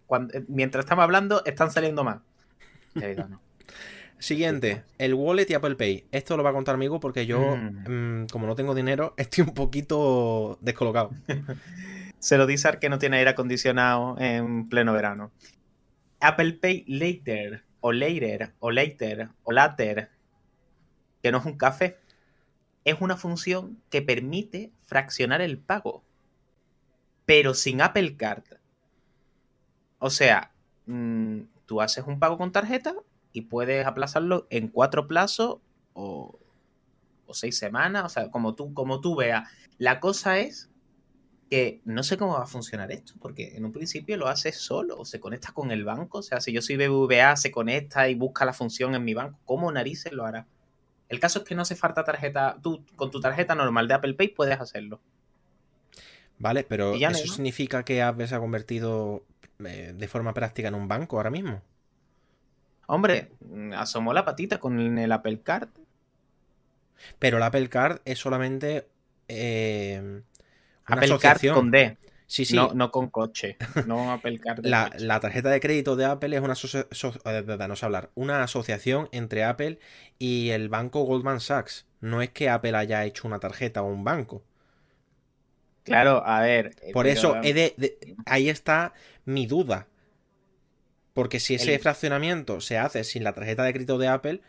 [0.49, 2.21] mientras estamos hablando, están saliendo más.
[2.95, 3.41] De verdad, no.
[4.19, 6.07] Siguiente, el wallet y Apple Pay.
[6.11, 8.23] Esto lo va a contar amigo porque yo, mm.
[8.23, 11.11] Mm, como no tengo dinero, estoy un poquito descolocado.
[12.19, 15.33] Se lo dice al que no tiene aire acondicionado en pleno verano.
[16.21, 20.11] Apple Pay Later, o Later, o Later, o Later,
[21.23, 21.99] que no es un café,
[22.85, 26.05] es una función que permite fraccionar el pago,
[27.27, 28.45] pero sin Apple Card.
[29.99, 30.53] O sea,
[30.87, 32.95] mm, tú haces un pago con tarjeta
[33.37, 35.59] y puedes aplazarlo en cuatro plazos
[35.93, 36.39] o,
[37.33, 39.47] seis semanas, o sea, como tú, como tú veas.
[39.77, 40.71] La cosa es
[41.51, 45.05] que no sé cómo va a funcionar esto, porque en un principio lo hace solo,
[45.05, 48.47] se conecta con el banco, o sea, si yo soy BBVA, se conecta y busca
[48.47, 50.47] la función en mi banco, ¿cómo narices lo hará?
[51.11, 54.15] El caso es que no hace falta tarjeta, tú con tu tarjeta normal de Apple
[54.15, 54.99] Pay puedes hacerlo.
[56.39, 59.27] Vale, pero ¿eso significa que Apple se ha convertido
[59.63, 61.61] eh, de forma práctica en un banco ahora mismo?
[62.87, 63.33] Hombre,
[63.77, 65.69] asomó la patita con el Apple Card.
[67.19, 68.87] Pero el Apple Card es solamente
[69.29, 70.23] eh,
[70.85, 71.97] Apple Card con D.
[72.27, 72.57] Sí, sí.
[72.57, 73.57] No, con coche.
[73.87, 74.65] No Apple Card.
[74.65, 79.09] la, la, tarjeta de crédito de Apple es una, eh, no sé hablar, una asociación
[79.13, 79.79] entre Apple
[80.19, 81.87] y el banco Goldman Sachs.
[82.01, 84.43] No es que Apple haya hecho una tarjeta o un banco.
[85.85, 86.75] Claro, a ver.
[86.83, 87.37] Eh, Por eso,
[88.27, 88.93] ahí está
[89.25, 89.87] mi duda.
[91.17, 94.43] Porque si ese fraccionamiento se hace sin la tarjeta de crédito de Apple,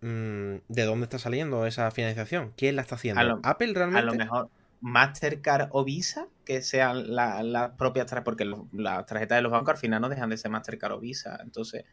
[0.00, 2.52] mm, ¿de dónde está saliendo esa financiación?
[2.56, 3.40] ¿Quién la está haciendo?
[3.42, 3.98] ¿Apple realmente?
[3.98, 4.48] A lo mejor
[4.80, 9.72] Mastercard o Visa, que sean las la propias tarjetas, porque las tarjetas de los bancos
[9.72, 11.40] al final no dejan de ser Mastercard o Visa.
[11.42, 11.84] Entonces,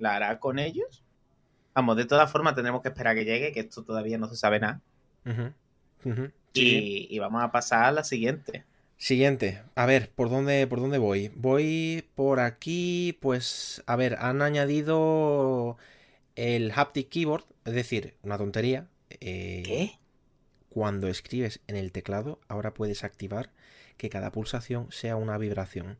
[0.00, 1.04] ¿la hará con ellos?
[1.74, 4.34] Vamos, de todas formas tendremos que esperar a que llegue, que esto todavía no se
[4.34, 4.80] sabe nada.
[6.54, 8.64] Y, vamos a pasar a la siguiente.
[8.96, 9.62] Siguiente.
[9.74, 11.30] A ver, ¿por dónde, ¿por dónde voy?
[11.34, 15.76] Voy por aquí, pues, a ver, han añadido
[16.36, 18.88] el haptic keyboard, es decir, una tontería.
[19.10, 19.98] Eh, ¿Qué?
[20.68, 23.50] Cuando escribes en el teclado, ahora puedes activar
[23.96, 25.98] que cada pulsación sea una vibración.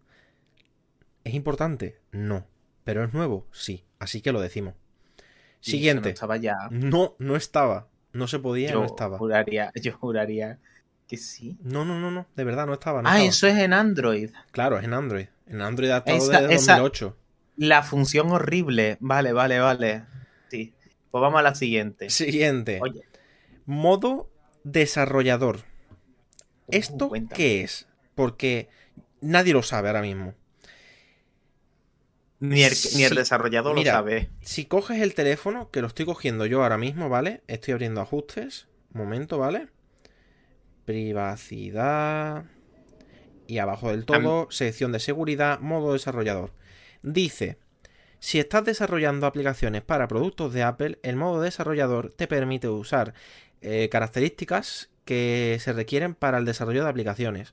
[1.25, 1.99] ¿Es importante?
[2.11, 2.47] No.
[2.85, 3.47] ¿Pero es nuevo?
[3.53, 3.85] Sí.
[3.99, 4.75] Así que lo decimos.
[5.61, 6.09] Siguiente.
[6.09, 6.57] No estaba ya.
[6.71, 7.89] No, no estaba.
[8.13, 9.19] No se podía, no estaba.
[9.19, 10.59] Juraría, yo juraría
[11.09, 11.59] que sí.
[11.63, 12.27] No, no, no, no.
[12.35, 13.03] De verdad, no estaba.
[13.05, 14.31] ah, eso es en Android.
[14.51, 15.27] Claro, es en Android.
[15.47, 17.17] En Android ha estado desde 2008.
[17.57, 18.97] la función horrible.
[19.01, 20.05] Vale, vale, vale.
[20.51, 20.73] Sí.
[21.11, 22.11] Pues vamos a la siguiente.
[22.11, 22.79] Siguiente.
[22.83, 23.03] Oye.
[23.67, 24.31] Modo
[24.65, 25.59] desarrollador.
[26.67, 27.87] Uh, ¿Esto qué es?
[28.15, 28.69] Porque
[29.21, 30.35] nadie lo sabe ahora mismo.
[32.41, 34.29] Ni el, desarrollador lo sabe.
[34.43, 37.43] Si coges el teléfono, que lo estoy cogiendo yo ahora mismo, ¿vale?
[37.47, 38.69] Estoy abriendo ajustes.
[38.93, 39.69] momento, ¿vale?
[40.85, 42.45] Privacidad.
[43.47, 46.53] Y abajo del todo, sección de seguridad, modo desarrollador.
[47.03, 47.59] Dice,
[48.19, 53.13] si estás desarrollando aplicaciones para productos de Apple, el modo desarrollador te permite usar
[53.61, 57.53] eh, características que se requieren para el desarrollo de aplicaciones.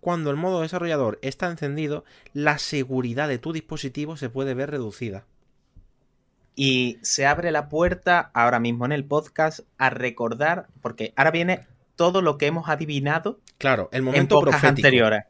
[0.00, 5.24] Cuando el modo desarrollador está encendido, la seguridad de tu dispositivo se puede ver reducida.
[6.54, 11.66] Y se abre la puerta ahora mismo en el podcast a recordar, porque ahora viene
[12.00, 13.40] todo lo que hemos adivinado.
[13.58, 15.24] Claro, el momento en anteriores.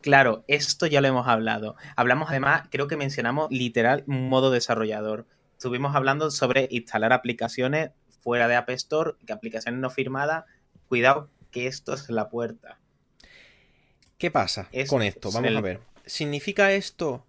[0.00, 1.76] Claro, esto ya lo hemos hablado.
[1.94, 5.28] Hablamos además, creo que mencionamos literal modo desarrollador.
[5.52, 7.90] Estuvimos hablando sobre instalar aplicaciones
[8.22, 10.46] fuera de App Store, que aplicaciones no firmadas,
[10.88, 12.80] cuidado que esto es la puerta.
[14.18, 15.30] ¿Qué pasa con esto?
[15.30, 15.80] Vamos a ver.
[16.06, 17.24] ¿Significa esto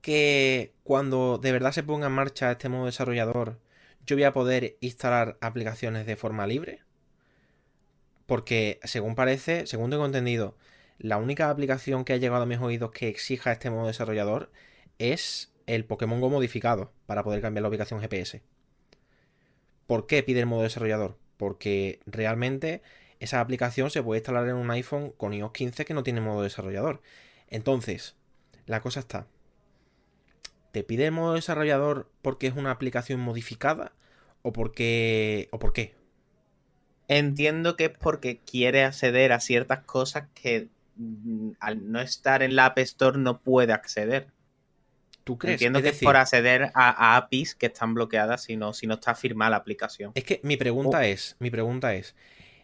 [0.00, 3.60] que cuando de verdad se ponga en marcha este modo desarrollador,
[4.06, 6.80] yo voy a poder instalar aplicaciones de forma libre?
[8.28, 10.54] Porque, según parece, según tengo entendido,
[10.98, 14.52] la única aplicación que ha llegado a mis oídos que exija este modo desarrollador
[14.98, 18.42] es el Pokémon Go modificado para poder cambiar la ubicación GPS.
[19.86, 21.16] ¿Por qué pide el modo desarrollador?
[21.38, 22.82] Porque realmente
[23.18, 26.42] esa aplicación se puede instalar en un iPhone con iOS 15 que no tiene modo
[26.42, 27.00] desarrollador.
[27.48, 28.14] Entonces,
[28.66, 29.26] la cosa está.
[30.72, 33.92] ¿Te pide el modo desarrollador porque es una aplicación modificada?
[34.42, 35.48] ¿O porque.
[35.50, 35.97] o por qué?
[37.08, 42.54] Entiendo que es porque quiere acceder a ciertas cosas que mm, al no estar en
[42.54, 44.28] la App Store no puede acceder.
[45.42, 49.14] Entiendo que es por acceder a, APIs que están bloqueadas si no, si no está
[49.14, 50.12] firmada la aplicación.
[50.14, 51.02] Es que mi pregunta oh.
[51.02, 52.14] es, mi pregunta es,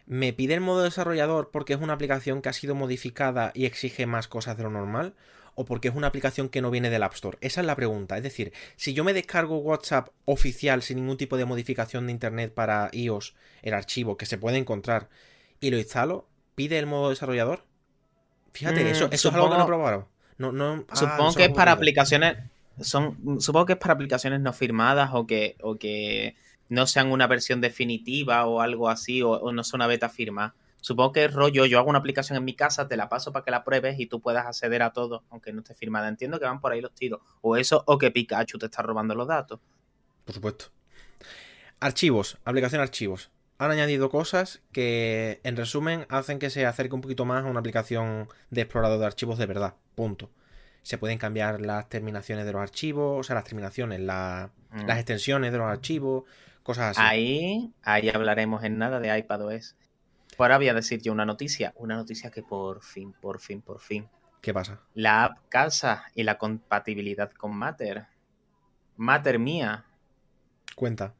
[0.05, 4.05] ¿me pide el modo desarrollador porque es una aplicación que ha sido modificada y exige
[4.05, 5.13] más cosas de lo normal?
[5.55, 7.37] ¿O porque es una aplicación que no viene del App Store?
[7.41, 8.17] Esa es la pregunta.
[8.17, 12.53] Es decir, si yo me descargo WhatsApp oficial sin ningún tipo de modificación de Internet
[12.53, 15.09] para iOS, el archivo que se puede encontrar,
[15.61, 17.63] y lo instalo, ¿pide el modo desarrollador?
[18.51, 20.09] Fíjate, mm, eso, eso es algo que no he probado.
[20.37, 22.37] No, no, ah, supongo que es para aplicaciones
[22.81, 26.35] son, supongo que es para aplicaciones no firmadas o que, o que
[26.69, 30.55] no sean una versión definitiva o algo así, o, no sea una beta firma.
[30.85, 33.43] Supongo que es rollo, yo hago una aplicación en mi casa, te la paso para
[33.43, 36.07] que la pruebes y tú puedas acceder a todo, aunque no esté firmada.
[36.07, 37.21] Entiendo que van por ahí los tiros.
[37.41, 39.59] O eso, o que Pikachu te está robando los datos.
[40.25, 40.65] Por supuesto.
[41.79, 43.31] Archivos, aplicación archivos.
[43.57, 47.61] Han añadido cosas que, en resumen, hacen que se acerque un poquito más a una
[47.61, 49.73] aplicación de explorador de archivos de verdad.
[49.95, 50.29] Punto
[50.83, 54.05] se pueden cambiar las terminaciones de los archivos, o sea, las terminaciones, mm.
[54.05, 56.25] las extensiones de los archivos,
[56.61, 57.01] cosas así.
[57.03, 59.75] Ahí, ahí hablaremos en nada de iPadOS.
[60.37, 63.79] Ahora voy a decir yo una noticia, una noticia que por fin, por fin, por
[63.79, 64.09] fin.
[64.41, 64.81] ¿Qué pasa?
[64.93, 68.05] La app Casa y la compatibilidad con Matter.
[68.97, 69.85] Matter mía.
[70.75, 71.13] Cuenta.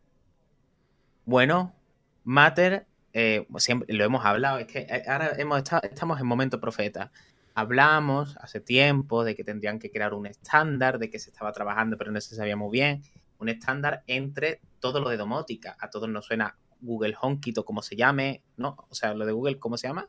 [1.25, 1.73] Bueno,
[2.23, 6.59] Matter, eh, siempre lo hemos hablado, es que eh, ahora hemos estado, estamos en momento
[6.59, 7.11] profeta.
[7.55, 11.97] Hablamos hace tiempo de que tendrían que crear un estándar, de que se estaba trabajando,
[11.97, 13.01] pero no se sabía muy bien.
[13.39, 15.77] Un estándar entre todo lo de domótica.
[15.79, 18.77] A todos nos suena Google HomeKit o como se llame, ¿no?
[18.89, 20.07] O sea, lo de Google, ¿cómo se llama?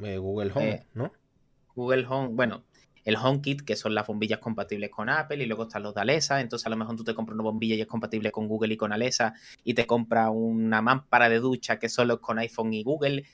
[0.00, 1.12] Eh, Google Home, Eh, ¿no?
[1.74, 2.64] Google Home, bueno,
[3.04, 6.40] el HomeKit, que son las bombillas compatibles con Apple, y luego están los de Alexa,
[6.40, 8.76] entonces a lo mejor tú te compras una bombilla y es compatible con Google y
[8.76, 12.82] con Alexa, y te compras una mámpara de ducha que solo es con iPhone y
[12.82, 13.24] Google.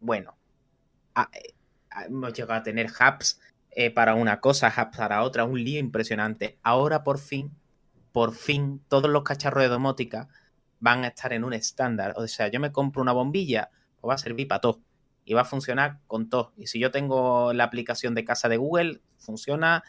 [0.00, 0.36] Bueno,
[1.14, 1.54] a- eh,
[1.90, 3.40] a- hemos llegado a tener hubs
[3.78, 6.58] eh, para una cosa, hubs para otra, un lío impresionante.
[6.62, 7.50] Ahora por fin,
[8.12, 10.28] por fin, todos los cacharros de domótica
[10.86, 12.14] van a estar en un estándar.
[12.16, 13.70] O sea, yo me compro una bombilla,
[14.00, 14.82] pues va a servir para todo
[15.24, 16.52] y va a funcionar con todo.
[16.56, 19.82] Y si yo tengo la aplicación de casa de Google, funciona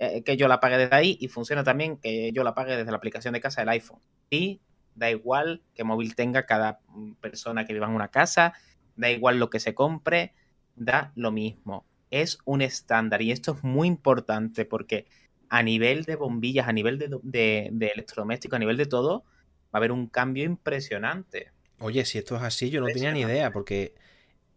[0.00, 2.90] eh, que yo la pague desde ahí y funciona también que yo la pague desde
[2.90, 4.00] la aplicación de casa del iPhone.
[4.28, 4.60] Y
[4.96, 8.52] da igual qué móvil tenga cada mm, persona que viva en una casa,
[8.96, 10.34] da igual lo que se compre,
[10.74, 11.86] da lo mismo.
[12.10, 15.06] Es un estándar y esto es muy importante porque
[15.48, 19.24] a nivel de bombillas, a nivel de, de electrodomésticos, a nivel de todo,
[19.72, 21.52] va a haber un cambio impresionante.
[21.78, 23.94] Oye, si esto es así, yo no tenía ni idea, porque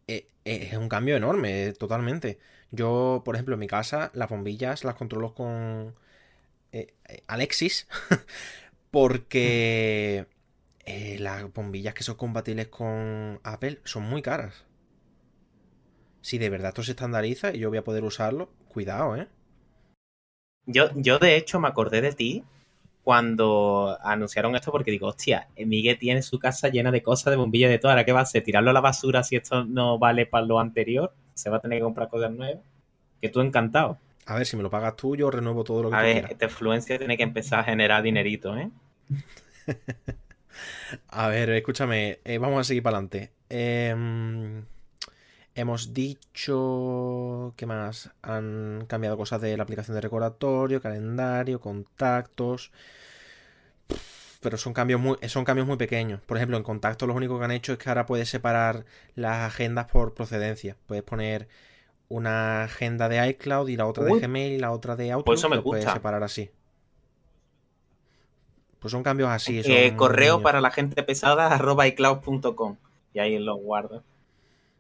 [0.08, 2.40] eh, eh, es un cambio enorme, eh, totalmente.
[2.72, 5.96] Yo, por ejemplo, en mi casa, las bombillas las controlo con
[6.74, 6.94] eh,
[7.28, 7.88] Alexis,
[8.92, 10.26] porque
[10.86, 14.66] eh, las bombillas que son compatibles con Apple son muy caras.
[16.22, 19.28] Si de verdad esto se estandariza y yo voy a poder usarlo, cuidado, ¿eh?
[20.66, 22.44] Yo, yo de hecho me acordé de ti
[23.04, 27.70] cuando anunciaron esto porque digo, hostia, Miguel tiene su casa llena de cosas, de bombillas
[27.70, 30.26] de todo, ahora qué va a hacer, tirarlo a la basura si esto no vale
[30.26, 32.64] para lo anterior, se va a tener que comprar cosas nuevas.
[33.22, 33.98] Que tú encantado.
[34.26, 36.32] A ver, si me lo pagas tú, yo renuevo todo lo que A ver, quieras.
[36.32, 38.70] esta influencia tiene que empezar a generar dinerito, ¿eh?
[41.10, 43.32] A ver, escúchame, eh, vamos a seguir para adelante.
[43.50, 44.64] Em,
[45.56, 47.54] hemos dicho.
[47.56, 48.12] ¿Qué más?
[48.22, 52.72] Han cambiado cosas de la aplicación de recordatorio, calendario, contactos.
[54.42, 56.22] Pero son cambios muy, son cambios muy pequeños.
[56.22, 58.86] Por ejemplo, en contactos lo único que han hecho es que ahora puedes separar
[59.16, 60.76] las agendas por procedencia.
[60.86, 61.48] Puedes poner
[62.10, 64.20] una agenda de iCloud y la otra de.
[64.20, 65.36] Gmail y la otra de Outlook.
[65.36, 65.98] eso me y lo puedes gusta.
[65.98, 66.52] separar así.
[68.80, 69.60] Pues son cambios así.
[69.64, 70.44] Eh, son correo niños.
[70.44, 72.76] para la gente pesada, arroba icloud.com.
[73.14, 74.04] Y ahí lo guardo.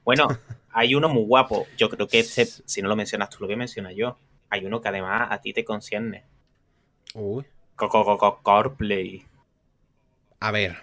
[0.04, 0.28] Bueno,
[0.72, 1.68] hay uno muy guapo.
[1.78, 4.18] Yo creo que este, si no lo mencionas tú, lo voy a mencionar yo.
[4.50, 6.24] Hay uno que además a ti te concierne.
[7.16, 7.46] Uy.
[7.76, 9.26] Co- co- co- co- CarPlay.
[10.40, 10.78] A ver.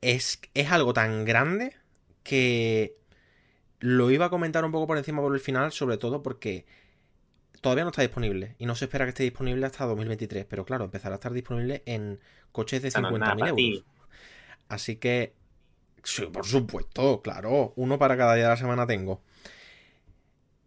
[0.00, 1.76] Es, es algo tan grande
[2.24, 2.96] que
[3.80, 6.66] lo iba a comentar un poco por encima por el final, sobre todo porque
[7.60, 8.56] todavía no está disponible.
[8.58, 10.44] Y no se espera que esté disponible hasta 2023.
[10.46, 12.20] Pero claro, empezará a estar disponible en
[12.52, 13.84] coches de Esa no es nada 50.000 para euros.
[14.68, 15.34] Así que,
[16.02, 17.72] sí, por supuesto, claro.
[17.76, 19.22] Uno para cada día de la semana tengo.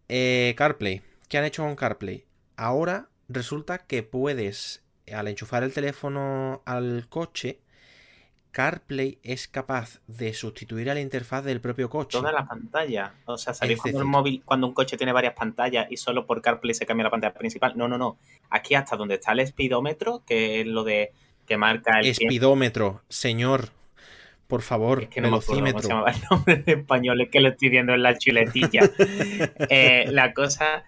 [0.08, 1.02] Eh, CarPlay.
[1.28, 2.24] ¿Qué han hecho con CarPlay?
[2.56, 7.60] Ahora resulta que puedes, al enchufar el teléfono al coche,
[8.52, 12.16] CarPlay es capaz de sustituir a la interfaz del propio coche.
[12.16, 13.12] Toda la pantalla.
[13.26, 16.40] O sea, ¿sabéis cuando, un móvil, cuando un coche tiene varias pantallas y solo por
[16.40, 17.76] CarPlay se cambia la pantalla principal?
[17.76, 18.16] No, no, no.
[18.48, 21.12] Aquí hasta donde está el speedómetro, que es lo de
[21.46, 22.22] que marca el tiempo.
[22.22, 23.72] Espidómetro, señor.
[24.46, 25.88] Por favor, Es que no me acuerdo cómo se velocímetro.
[25.88, 28.80] llamaba el nombre en español, es que lo estoy viendo en la chuletilla.
[29.70, 30.84] Eh, la cosa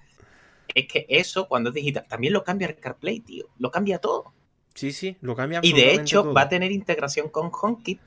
[0.74, 3.46] es que eso, cuando es digital, también lo cambia el CarPlay, tío.
[3.58, 4.32] Lo cambia todo.
[4.74, 6.34] Sí, sí, lo cambia Y de hecho, todo.
[6.34, 8.00] va a tener integración con HomeKit.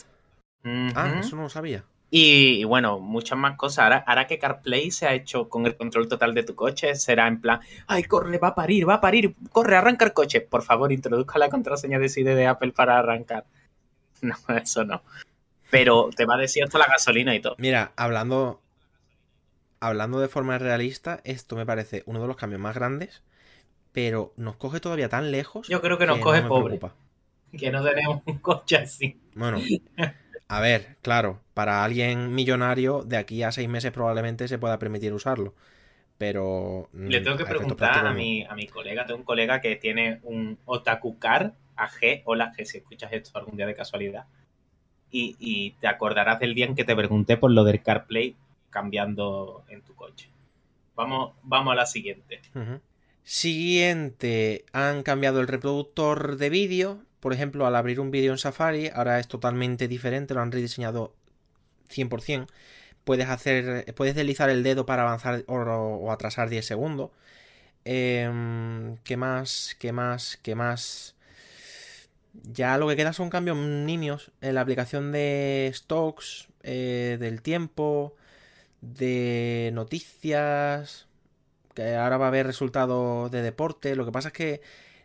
[0.63, 1.83] Ah, eso no lo sabía.
[2.13, 3.79] Y, y bueno, muchas más cosas.
[3.83, 7.28] Ahora, ahora que CarPlay se ha hecho con el control total de tu coche, será
[7.28, 10.39] en plan, ay, corre, va a parir, va a parir, corre, arranca el coche.
[10.41, 13.45] Por favor, introduzca la contraseña de CD de Apple para arrancar.
[14.21, 15.01] No, eso no.
[15.72, 17.55] Pero te va a decir hasta la gasolina y todo.
[17.57, 18.61] Mira, hablando.
[19.80, 23.24] Hablando de forma realista, esto me parece uno de los cambios más grandes.
[23.91, 25.67] Pero nos coge todavía tan lejos.
[25.67, 26.78] Yo creo que nos no coge pobre.
[26.78, 26.95] preocupa.
[27.57, 29.19] Que no tenemos un coche así.
[29.34, 29.57] Bueno,
[30.47, 35.13] a ver, claro, para alguien millonario, de aquí a seis meses probablemente se pueda permitir
[35.13, 35.53] usarlo.
[36.17, 36.89] Pero.
[36.93, 39.05] mm, Le tengo que preguntar a mi, a mi colega.
[39.05, 42.22] Tengo un colega que tiene un Otaku Car AG.
[42.26, 44.26] Hola, que si escuchas esto algún día de casualidad.
[45.12, 48.36] Y, te acordarás del día en que te pregunté por lo del CarPlay
[48.70, 50.30] cambiando en tu coche.
[50.95, 52.41] Vamos, vamos a la siguiente.
[53.24, 57.03] Siguiente, han cambiado el reproductor de vídeo.
[57.20, 61.14] Por ejemplo, al abrir un vídeo en Safari, ahora es totalmente diferente, lo han rediseñado
[61.89, 62.47] 100%.
[63.03, 67.12] Puedes hacer, puedes deslizar el dedo para avanzar o, o atrasar 10 segundos.
[67.84, 69.76] Em, ¿Qué más?
[69.80, 70.38] ¿Qué más?
[70.43, 71.16] ¿Qué más?
[72.34, 78.15] Ya lo que queda son cambios nimios en la aplicación de stocks, eh, del tiempo,
[78.82, 81.07] de noticias,
[81.73, 83.95] que ahora va a haber resultados de deporte.
[83.95, 84.61] Lo que pasa es que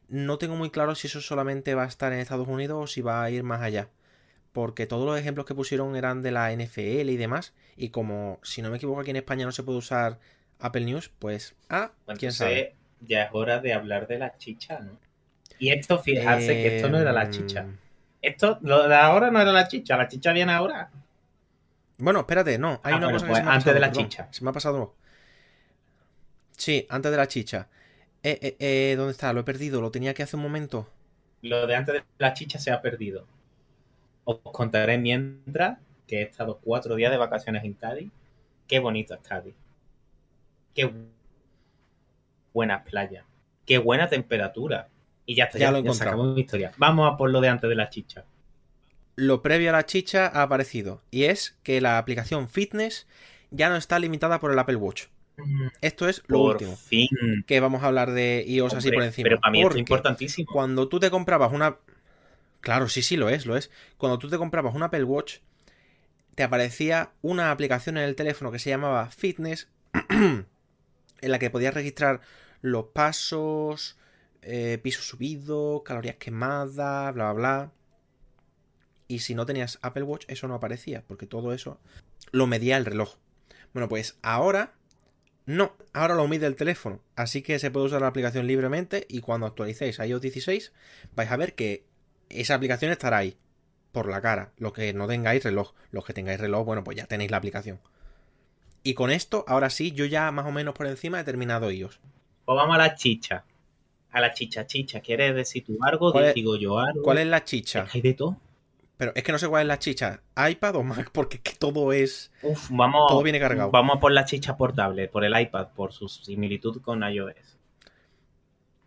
[0.09, 3.01] no tengo muy claro si eso solamente va a estar en Estados Unidos o si
[3.01, 3.89] va a ir más allá.
[4.53, 7.55] Porque todos los ejemplos que pusieron eran de la NFL y demás.
[7.77, 10.19] Y como, si no me equivoco, aquí en España no se puede usar
[10.59, 12.75] Apple News, pues, ah, quién sabe.
[13.01, 14.99] Ya es hora de hablar de la chicha, ¿no?
[15.59, 17.69] Y esto, fijarse que esto no era la chicha.
[17.69, 17.79] Em,
[18.23, 20.91] Esto, lo de ahora no era la chicha, la chicha viene ahora.
[21.99, 22.81] Bueno, espérate, no.
[22.85, 23.93] Hay Ah, una bueno, cosa que pues se me ha antes pasado, de la perdón,
[23.93, 24.29] chicha.
[24.31, 24.95] Se me ha pasado.
[26.57, 27.69] Sí, antes de la chicha.
[28.23, 29.33] Eh, eh, eh, ¿Dónde está?
[29.33, 29.81] Lo he perdido.
[29.81, 30.89] Lo tenía que hace un momento.
[31.41, 33.27] Lo de antes de la chicha se ha perdido.
[34.25, 38.13] Os contaré mientras que he estado cuatro días de vacaciones en Cádiz.
[38.67, 39.55] Qué bonito es Cádiz.
[40.75, 40.93] Qué
[42.53, 43.25] buenas playas.
[43.65, 44.89] Qué buena temperatura.
[45.27, 46.73] Y ya está, Ya ya, lo ya mi historia.
[46.79, 48.25] Vamos a por lo de antes de la chicha.
[49.17, 51.03] Lo previo a la chicha ha aparecido.
[51.11, 53.07] Y es que la aplicación Fitness
[53.51, 55.07] ya no está limitada por el Apple Watch.
[55.81, 56.77] Esto es lo Por último.
[56.77, 57.09] fin.
[57.47, 59.25] Que vamos a hablar de iOS así por encima.
[59.25, 60.51] Pero para mí es importantísimo.
[60.51, 61.77] Cuando tú te comprabas una.
[62.61, 63.71] Claro, sí, sí, lo es, lo es.
[63.97, 65.39] Cuando tú te comprabas un Apple Watch,
[66.35, 69.69] te aparecía una aplicación en el teléfono que se llamaba Fitness,
[70.11, 70.47] en
[71.21, 72.21] la que podías registrar
[72.63, 73.97] los pasos,
[74.47, 77.73] eh, piso subido, calorías quemadas, bla, bla, bla.
[79.09, 81.81] Y si no tenías Apple Watch, eso no aparecía, porque todo eso
[82.31, 83.17] lo medía el reloj.
[83.73, 84.75] Bueno, pues ahora
[85.47, 89.21] no, ahora lo mide el teléfono, así que se puede usar la aplicación libremente y
[89.21, 90.73] cuando actualicéis iOS 16
[91.15, 91.85] vais a ver que
[92.29, 93.37] esa aplicación estará ahí,
[93.93, 97.07] por la cara, los que no tengáis reloj, los que tengáis reloj, bueno, pues ya
[97.07, 97.81] tenéis la aplicación.
[98.83, 102.01] Y con esto, ahora sí, yo ya más o menos por encima he terminado iOS.
[102.45, 103.45] Pues vamos a la chicha.
[104.13, 105.01] A la chicha, chicha.
[105.01, 106.13] ¿Quieres decir tú algo?
[106.13, 107.03] ¿Cuál es- Digo yo algo.
[107.03, 107.83] ¿Cuál es la chicha?
[107.85, 108.37] Es que hay de todo.
[108.97, 111.53] Pero es que no sé cuál es la chicha, iPad o Mac, porque es que
[111.59, 112.33] todo es...
[112.41, 113.71] Uf, vamos, Todo viene cargado.
[113.71, 117.59] Vamos a por la chicha portable, por el iPad, por su similitud con iOS.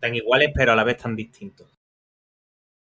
[0.00, 1.68] Tan iguales, pero a la vez tan distintos.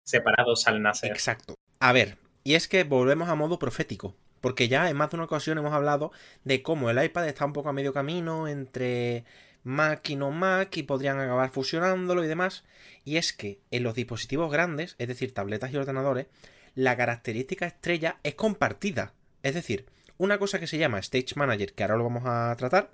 [0.05, 1.11] Separados al nacer.
[1.11, 1.55] Exacto.
[1.79, 4.15] A ver, y es que volvemos a modo profético.
[4.39, 6.11] Porque ya en más de una ocasión hemos hablado
[6.45, 9.23] de cómo el iPad está un poco a medio camino entre
[9.63, 12.63] Mac y no Mac y podrían acabar fusionándolo y demás.
[13.03, 16.27] Y es que en los dispositivos grandes, es decir, tabletas y ordenadores,
[16.75, 19.13] la característica estrella es compartida.
[19.43, 19.85] Es decir,
[20.17, 22.91] una cosa que se llama Stage Manager, que ahora lo vamos a tratar,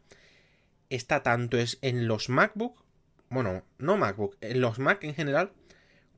[0.90, 2.84] está tanto es en los MacBook,
[3.30, 5.52] bueno, no MacBook, en los Mac en general,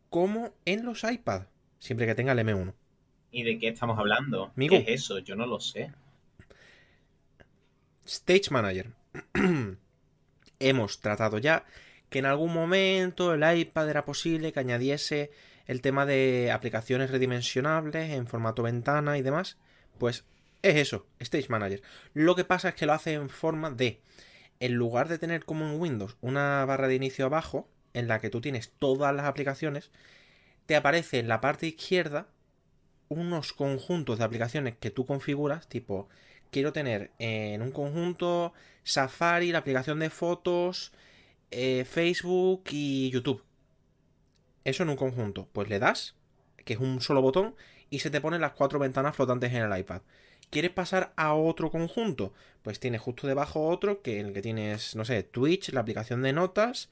[0.10, 1.44] como en los iPad,
[1.80, 2.74] siempre que tenga el M1.
[3.32, 4.52] ¿Y de qué estamos hablando?
[4.56, 4.76] Migu.
[4.76, 5.20] ¿Qué es eso?
[5.20, 5.92] Yo no lo sé.
[8.06, 8.92] Stage Manager.
[10.60, 11.66] Hemos tratado ya
[12.10, 15.32] que en algún momento el iPad era posible que añadiese
[15.68, 19.58] el tema de aplicaciones redimensionables en formato ventana y demás.
[20.00, 20.26] Pues
[20.62, 21.82] es eso, Stage Manager.
[22.14, 24.02] Lo que pasa es que lo hace en forma de,
[24.60, 28.30] en lugar de tener como en Windows una barra de inicio abajo, en la que
[28.30, 29.92] tú tienes todas las aplicaciones,
[30.66, 32.28] te aparece en la parte izquierda
[33.08, 36.10] unos conjuntos de aplicaciones que tú configuras, tipo,
[36.52, 40.92] quiero tener en un conjunto Safari, la aplicación de fotos,
[41.52, 43.44] eh, Facebook y YouTube.
[44.64, 45.48] Eso en un conjunto.
[45.54, 46.16] Pues le das,
[46.66, 47.56] que es un solo botón,
[47.90, 50.02] y se te ponen las cuatro ventanas flotantes en el iPad.
[50.50, 52.34] ¿Quieres pasar a otro conjunto?
[52.64, 56.22] Pues tienes justo debajo otro, que en el que tienes, no sé, Twitch, la aplicación
[56.24, 56.90] de notas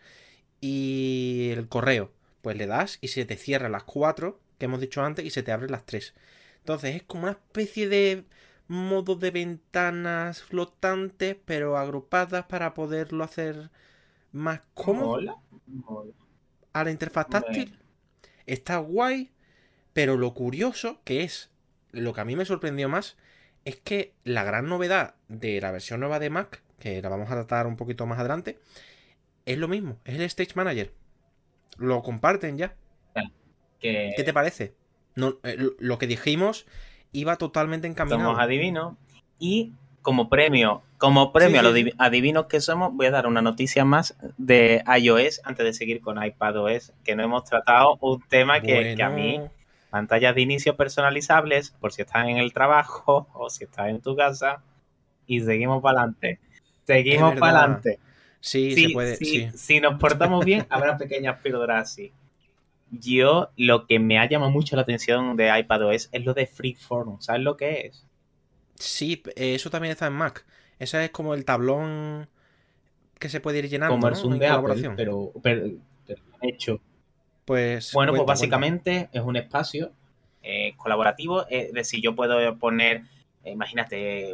[0.62, 2.12] y el correo.
[2.42, 5.44] Pues le das y se te cierran las cuatro que hemos dicho antes y se
[5.44, 6.14] te abren las tres.
[6.60, 8.26] Entonces es como una especie de
[8.68, 13.70] modo de ventanas flotantes, pero agrupadas para poderlo hacer
[14.32, 15.36] más cómodo Mola.
[15.68, 16.14] Mola.
[16.74, 17.80] a la interfaz táctil.
[18.46, 19.32] Está guay,
[19.94, 21.50] pero lo curioso que es,
[21.92, 23.18] lo que a mí me sorprendió más,
[23.66, 27.36] es que la gran novedad de la versión nueva de Mac, que la vamos a
[27.36, 28.60] tratar un poquito más adelante,
[29.46, 30.94] es lo mismo, es el Stage Manager.
[31.78, 32.76] Lo comparten ya.
[33.80, 34.74] Que ¿Qué te parece?
[35.16, 36.66] No, eh, lo que dijimos
[37.12, 38.22] iba totalmente encaminado.
[38.32, 38.96] somos adivinos.
[39.40, 43.42] Y como premio, como premio Sí, a los adivinos que somos, voy a dar una
[43.42, 48.62] noticia más de iOS antes de seguir con iPadOS, que no hemos tratado un tema
[48.62, 49.42] que, que a mí
[49.90, 54.16] pantallas de inicio personalizables por si estás en el trabajo o si estás en tu
[54.16, 54.64] casa
[55.26, 56.40] y seguimos para adelante.
[56.86, 58.00] Seguimos para adelante.
[58.40, 59.16] Sí, Sí, se puede.
[59.18, 59.58] sí, Sí.
[59.58, 62.14] Si nos portamos bien, habrá pequeñas píldoras así.
[62.92, 67.20] Yo, lo que me ha llamado mucho la atención de iPadOS es lo de Freeform.
[67.20, 68.06] ¿Sabes lo que es?
[68.76, 70.46] Sí, eh, eso también está en Mac.
[70.80, 72.30] Ese es como el tablón
[73.20, 73.96] que se puede ir llenando.
[73.96, 74.20] Como el ¿no?
[74.20, 74.96] Zoom En de Apple, colaboración.
[74.96, 75.72] pero, pero,
[76.06, 76.80] pero hecho.
[77.46, 77.92] Pues.
[77.94, 79.92] Bueno, pues cuenta, básicamente es un espacio
[80.44, 81.48] eh, colaborativo.
[81.50, 83.04] Es decir, yo puedo poner,
[83.44, 84.34] eh, imagínate,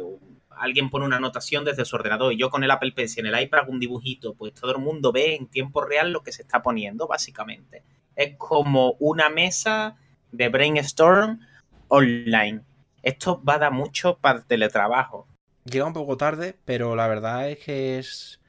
[0.50, 3.42] alguien pone una anotación desde su ordenador y yo con el Apple Pencil en el
[3.42, 6.42] iPad hago un dibujito, pues todo el mundo ve en tiempo real lo que se
[6.42, 7.82] está poniendo, básicamente.
[8.16, 9.96] Es como una mesa
[10.32, 11.40] de brainstorm
[11.88, 12.62] online.
[13.02, 15.28] Esto va a dar mucho para el teletrabajo.
[15.64, 18.40] Llega un poco tarde, pero la verdad es que es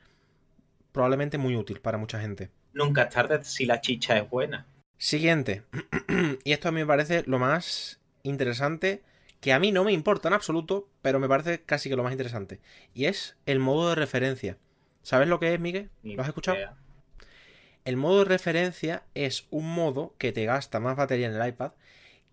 [0.91, 2.51] probablemente muy útil para mucha gente.
[2.73, 4.65] Nunca es tarde si la chicha es buena.
[4.97, 5.63] Siguiente.
[6.43, 9.03] y esto a mí me parece lo más interesante,
[9.39, 12.11] que a mí no me importa en absoluto, pero me parece casi que lo más
[12.11, 12.59] interesante.
[12.93, 14.57] Y es el modo de referencia.
[15.03, 15.89] ¿Sabes lo que es, Miguel?
[16.03, 16.57] ¿Lo has escuchado?
[16.57, 16.75] idea.
[17.85, 21.71] El modo de referencia es un modo que te gasta más batería en el iPad,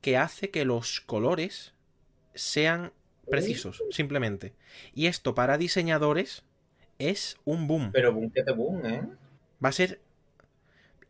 [0.00, 1.74] que hace que los colores
[2.34, 2.92] sean
[3.30, 4.55] precisos, simplemente.
[4.94, 6.42] Y esto para diseñadores
[6.98, 7.90] es un boom.
[7.92, 9.03] Pero boom que te boom, ¿eh?
[9.64, 10.00] Va a ser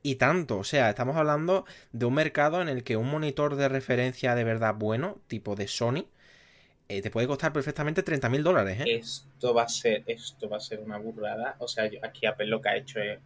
[0.03, 0.59] y tanto.
[0.59, 4.45] O sea, estamos hablando de un mercado en el que un monitor de referencia de
[4.45, 6.07] verdad bueno, tipo de Sony,
[6.89, 8.97] eh, te puede costar perfectamente 30 mil dólares, ¿eh?
[8.99, 11.57] Esto va a ser, esto va a ser una burrada.
[11.61, 13.21] O sea, yo- aquí Apple lo que ha hecho es.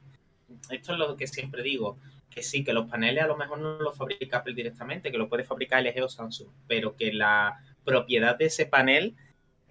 [0.70, 1.98] Esto es lo que siempre digo.
[2.30, 5.28] Que sí, que los paneles a lo mejor no los fabrica Apple directamente, que lo
[5.28, 9.14] puede fabricar LG o Samsung, pero que la propiedad de ese panel,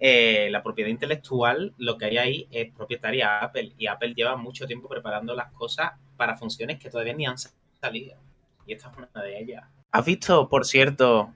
[0.00, 3.72] eh, la propiedad intelectual, lo que hay ahí es propietaria Apple.
[3.78, 7.36] Y Apple lleva mucho tiempo preparando las cosas para funciones que todavía ni han
[7.80, 8.16] salido.
[8.66, 9.64] Y esta es una de ellas.
[9.92, 11.32] ¿Has visto, por cierto,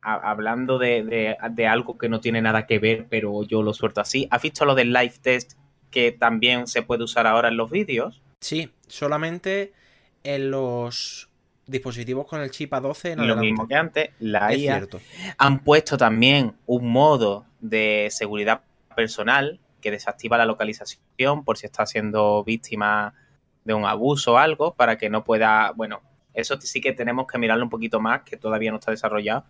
[0.00, 4.00] hablando de, de- de algo que no tiene nada que ver, pero yo lo suelto
[4.00, 4.26] así.
[4.30, 5.52] ¿Has visto lo del live test
[5.90, 8.21] que también se puede usar ahora en los vídeos?
[8.42, 9.72] Sí, solamente
[10.24, 11.30] en los
[11.66, 13.42] dispositivos con el chip A12 en Lo adelante.
[13.44, 14.78] mismo que antes, la Es IA.
[14.78, 15.00] cierto.
[15.38, 18.62] Han puesto también un modo de seguridad
[18.96, 23.14] personal que desactiva la localización por si está siendo víctima
[23.64, 26.02] de un abuso o algo, para que no pueda, bueno,
[26.34, 29.44] eso sí que tenemos que mirarlo un poquito más, que todavía no está desarrollado,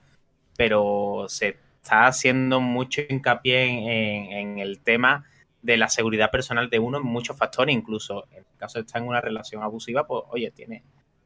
[0.56, 5.24] pero se está haciendo mucho hincapié en, en- en el tema
[5.62, 9.00] de la seguridad personal de uno en muchos factores, incluso en el caso de estar
[9.00, 10.82] en una relación abusiva, pues oye, tienes,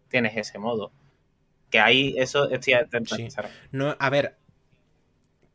[0.09, 0.93] tienes ese modo.
[1.71, 3.17] Que ahí eso estoy atento.
[3.17, 3.27] Sí.
[3.73, 4.37] No, a ver,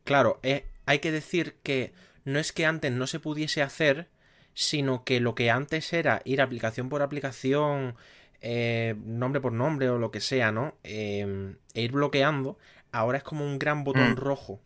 [0.04, 1.92] claro, eh, hay que decir que
[2.24, 4.08] no es que antes no se pudiese hacer,
[4.54, 7.94] sino que lo que antes era ir aplicación por aplicación,
[8.40, 10.74] eh, nombre por nombre o lo que sea, ¿no?
[10.82, 12.58] Eh, e ir bloqueando,
[12.90, 14.16] ahora es como un gran botón Mm.
[14.16, 14.60] rojo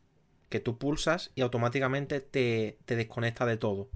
[0.48, 3.88] que tú pulsas y automáticamente te, te desconecta de todo.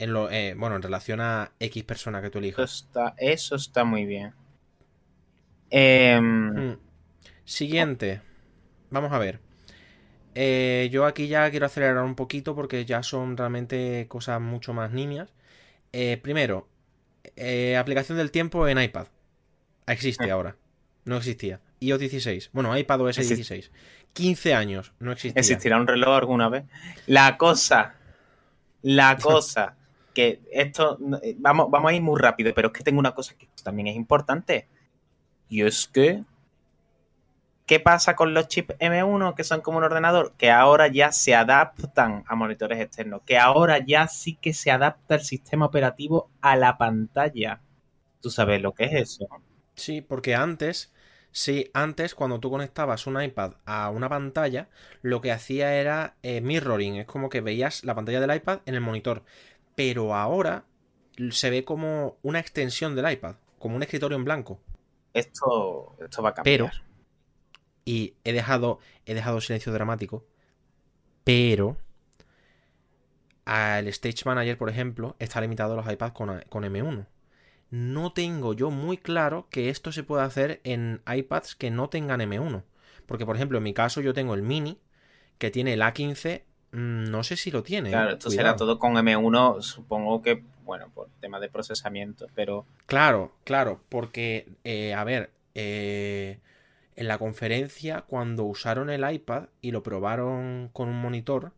[0.00, 2.74] En lo, eh, bueno, en relación a X persona que tú Eso elijas.
[2.74, 4.32] está, eso está muy bien.
[5.70, 6.78] Em, Mm.
[7.44, 8.20] Siguiente.
[8.90, 9.40] Vamos a ver.
[10.34, 14.90] Eh, yo aquí ya quiero acelerar un poquito porque ya son realmente cosas mucho más
[14.92, 15.32] niñas.
[15.92, 16.68] Eh, primero,
[17.78, 19.06] aplicación del tiempo en iPad.
[19.86, 20.34] Existe Ah.
[20.34, 20.56] ahora.
[21.04, 21.60] No existía.
[21.80, 22.50] iOS 16.
[22.52, 23.34] Bueno, iPad OS Existe.
[23.36, 23.70] 16.
[24.12, 24.92] 15 años.
[24.98, 25.40] No existía.
[25.40, 26.64] ¿Existirá un reloj alguna vez?
[27.06, 27.94] La cosa,
[28.82, 29.76] la cosa,
[30.14, 33.34] que esto, eh, vamos, vamos a ir muy rápido, pero es que tengo una cosa
[33.36, 34.68] que también es importante.
[35.48, 36.24] Y es que,
[37.66, 40.34] ¿qué pasa con los chips M1 que son como un ordenador?
[40.36, 45.14] Que ahora ya se adaptan a monitores externos, que ahora ya sí que se adapta
[45.16, 47.62] el sistema operativo a la pantalla.
[48.20, 49.28] ¿Tú sabes lo que es eso?
[49.74, 50.92] Sí, porque antes,
[51.32, 54.68] sí, antes cuando tú conectabas un iPad a una pantalla,
[55.02, 58.74] lo que hacía era eh, mirroring, es como que veías la pantalla del iPad en
[58.74, 59.24] el monitor.
[59.80, 60.66] Pero ahora
[61.30, 64.60] se ve como una extensión del iPad, como un escritorio en blanco.
[65.14, 66.58] Esto, esto va a cambiar.
[66.58, 66.70] Pero,
[67.86, 70.26] y he dejado, he dejado silencio dramático,
[71.24, 71.78] pero
[73.46, 77.06] al Stage Manager, por ejemplo, está limitado a los iPads con, con M1.
[77.70, 82.20] No tengo yo muy claro que esto se pueda hacer en iPads que no tengan
[82.20, 82.64] M1.
[83.06, 84.78] Porque, por ejemplo, en mi caso yo tengo el Mini,
[85.38, 87.90] que tiene el A15, mm, no sé si lo tiene.
[87.90, 88.48] Claro, eh, esto cuidado.
[88.48, 94.48] será todo con M1, supongo que, bueno, por tema de procesamiento, pero Claro, claro, porque,
[94.64, 96.38] eh, a ver, eh,
[96.96, 101.52] en la conferencia, cuando usaron el iPad y lo probaron con un monitor,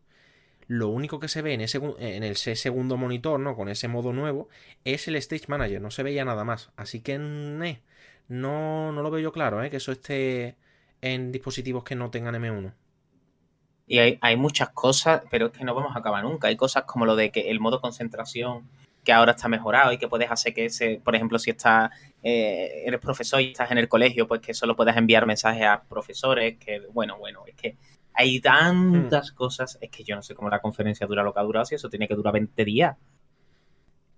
[0.67, 3.55] lo único que se ve en ese, en ese segundo monitor, ¿no?
[3.55, 4.47] Con ese modo nuevo,
[4.85, 6.71] es el Stage Manager, no se veía nada más.
[6.77, 9.69] Así que, no, no lo veo yo claro, ¿eh?
[9.69, 10.55] Que eso esté
[11.01, 12.73] en dispositivos que no tengan M1.
[13.87, 16.47] Y hay, hay muchas cosas, pero es que no vamos a acabar nunca.
[16.47, 18.69] Hay cosas como lo de que el modo concentración,
[19.03, 21.91] que ahora está mejorado y que puedes hacer que ese, por ejemplo, si estás,
[22.23, 25.83] eh, eres profesor y estás en el colegio, pues que solo puedes enviar mensajes a
[25.83, 27.77] profesores, que bueno, bueno, es que
[28.13, 29.77] Hay tantas cosas.
[29.81, 31.89] Es que yo no sé cómo la conferencia dura lo que ha durado, si eso
[31.89, 32.97] tiene que durar 20 días.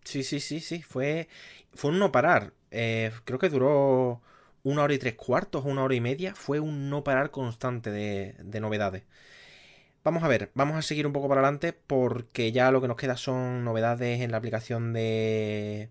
[0.03, 0.81] Sí, sí, sí, sí.
[0.81, 1.27] Fue,
[1.73, 2.53] fue un no parar.
[2.71, 4.21] Eh, creo que duró
[4.63, 6.35] una hora y tres cuartos, una hora y media.
[6.35, 9.03] Fue un no parar constante de, de novedades.
[10.05, 12.95] Vamos a ver, vamos a seguir un poco para adelante porque ya lo que nos
[12.95, 15.89] queda son novedades en la aplicación de,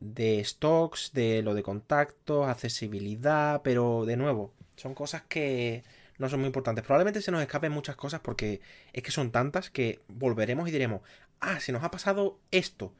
[0.00, 5.82] de stocks, de lo de contactos, accesibilidad, pero de nuevo, son cosas que
[6.18, 6.84] no son muy importantes.
[6.84, 8.60] Probablemente se nos escapen muchas cosas porque
[8.92, 11.00] es que son tantas que volveremos y diremos,
[11.40, 12.92] ah, se nos ha pasado esto.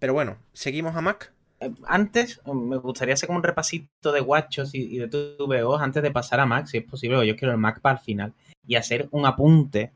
[0.00, 1.32] Pero bueno, seguimos a Mac.
[1.60, 6.40] Eh, antes, me gustaría hacer un repasito de guachos y, de TVOs antes de pasar
[6.40, 8.34] a Mac, si es posible, yo quiero el Mac para el final
[8.68, 9.92] y hacer un apunte,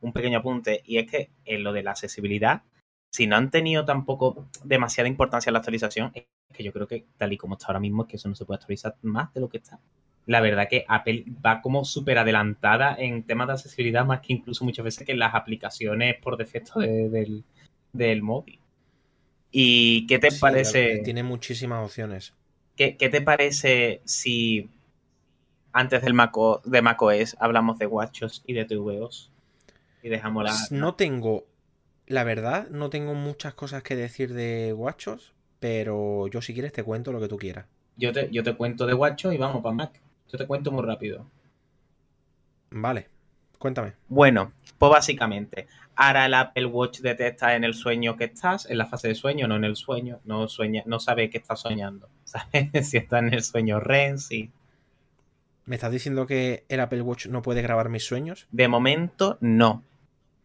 [0.00, 2.62] un pequeño apunte, y es que en lo de la accesibilidad,
[3.10, 7.06] si no han tenido tampoco demasiada importancia en la actualización, es que yo creo que
[7.16, 9.40] tal y como está ahora mismo, es que eso no se puede actualizar más de
[9.40, 9.78] lo que está.
[10.26, 14.64] La verdad que Apple va como súper adelantada en temas de accesibilidad, más que incluso
[14.64, 18.58] muchas veces que las aplicaciones por defecto del, móvil.
[19.52, 20.98] ¿Y qué te parece?
[21.04, 22.34] Tiene muchísimas opciones.
[22.74, 24.68] ¿Qué, ¿Qué, te parece si
[25.76, 29.30] antes del Maco, de macOS hablamos de guachos y de TVOs.
[30.02, 30.54] Y dejamos la.
[30.70, 31.44] No tengo.
[32.06, 36.82] La verdad, no tengo muchas cosas que decir de guachos, pero yo si quieres te
[36.82, 37.66] cuento lo que tú quieras.
[37.96, 40.00] Yo te, yo te cuento de guachos y vamos para Mac.
[40.32, 41.26] Yo te cuento muy rápido.
[42.70, 43.08] Vale,
[43.58, 43.94] cuéntame.
[44.08, 48.86] Bueno, pues básicamente, ahora el Apple Watch detecta en el sueño que estás, en la
[48.86, 52.08] fase de sueño, no en el sueño, no sueña, no sabe que estás soñando.
[52.24, 52.88] ¿Sabes?
[52.88, 54.50] si está en el sueño REM, si
[55.66, 58.46] ¿Me estás diciendo que el Apple Watch no puede grabar mis sueños?
[58.52, 59.82] De momento, no.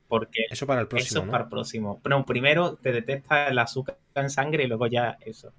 [0.08, 1.22] Porque eso para el próximo.
[1.22, 2.00] Eso para el próximo.
[2.04, 5.54] Pero primero te detecta el azúcar en sangre y luego ya eso.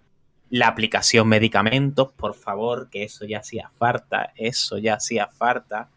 [0.50, 4.32] La aplicación medicamentos, por favor, que eso ya hacía falta.
[4.34, 5.88] Eso ya hacía falta.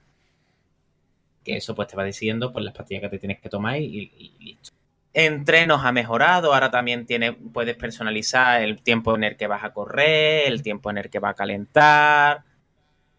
[1.43, 4.11] Que eso pues te va diciendo pues las pastillas que te tienes que tomar y,
[4.15, 4.71] y listo.
[5.11, 9.73] Entrenos ha mejorado, ahora también tiene, puedes personalizar el tiempo en el que vas a
[9.73, 12.43] correr, el tiempo en el que va a calentar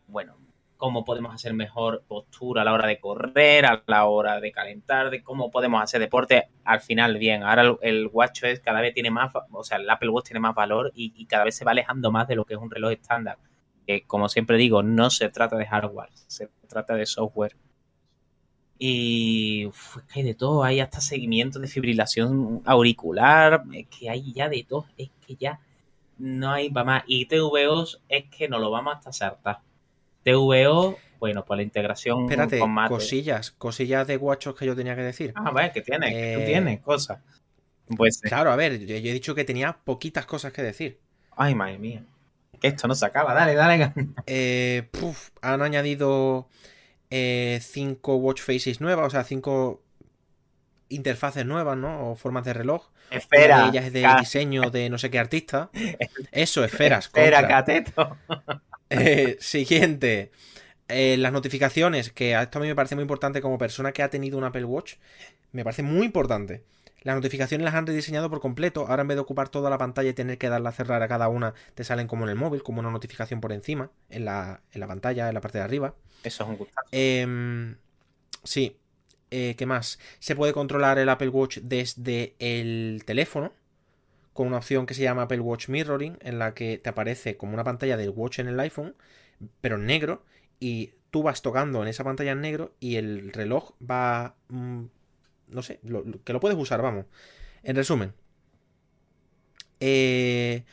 [0.09, 0.36] bueno,
[0.77, 5.11] cómo podemos hacer mejor postura a la hora de correr, a la hora de calentar,
[5.11, 7.43] de cómo podemos hacer deporte al final bien.
[7.43, 10.55] Ahora el, Watch es cada vez tiene más, o sea, el Apple Watch tiene más
[10.55, 13.39] valor y, cada vez se va alejando más de lo que es un reloj estándar.
[13.87, 17.57] Que como siempre digo, no se trata de hardware, se trata de software.
[18.79, 24.33] Y es que hay de todo, hay hasta seguimiento de fibrilación auricular, es que hay
[24.35, 25.61] ya de todo, es que ya
[26.19, 27.05] no hay para más.
[27.07, 29.66] Y TVOs es que no lo vamos hasta saltar
[30.27, 35.03] TVO, bueno, pues la integración Espérate, con cosillas, cosillas de guachos que yo tenía que
[35.03, 35.33] decir.
[35.37, 37.21] Ah, vale, que tienes, que tú eh, tienes cosas.
[37.97, 40.99] Pues, claro, a ver, yo, he dicho que tenía poquitas cosas que decir.
[41.37, 42.03] Ay, madre mía.
[42.61, 43.93] Que esto no se acaba, dale, dale.
[44.27, 44.89] Eh,
[45.43, 46.49] han añadido
[47.11, 49.81] eh, cinco watch faces nuevas, o sea, cinco
[50.89, 52.11] interfaces nuevas, ¿no?
[52.11, 52.89] O formas de reloj.
[53.13, 53.69] Espera.
[53.69, 55.71] Una de es de diseño de no sé qué artista.
[56.33, 57.07] Eso, esferas.
[57.07, 58.17] Espera, cateto.
[58.91, 60.31] Eh, siguiente.
[60.89, 64.11] Eh, las notificaciones, que esto a mí me parece muy importante como persona que ha
[64.11, 64.95] tenido un Apple Watch.
[65.53, 66.63] Me parece muy importante.
[67.03, 68.87] Las notificaciones las han rediseñado por completo.
[68.89, 71.09] Ahora en vez de ocupar toda la pantalla y tener que darla a cerrar a
[71.09, 74.61] cada una, te salen como en el móvil, como una notificación por encima, en la,
[74.73, 75.95] en la pantalla, en la parte de arriba.
[76.25, 76.89] Eso es un gustazo.
[76.91, 77.77] Em,
[78.43, 78.77] sí.
[79.31, 79.99] Eh, ¿Qué más?
[80.19, 83.53] Se puede controlar el Apple Watch desde el teléfono
[84.37, 87.55] con una opción que se llama Apple Watch Mirroring, en la que te aparece como
[87.55, 88.95] una pantalla del Watch en el iPhone,
[89.61, 90.25] pero en negro,
[90.61, 94.37] y tú vas tocando en esa pantalla en negro y el reloj va...
[94.49, 94.85] Mm,
[95.49, 95.81] no sé,
[96.25, 97.07] que lo puedes usar, vamos.
[97.63, 98.13] En resumen,
[99.81, 100.65] eh,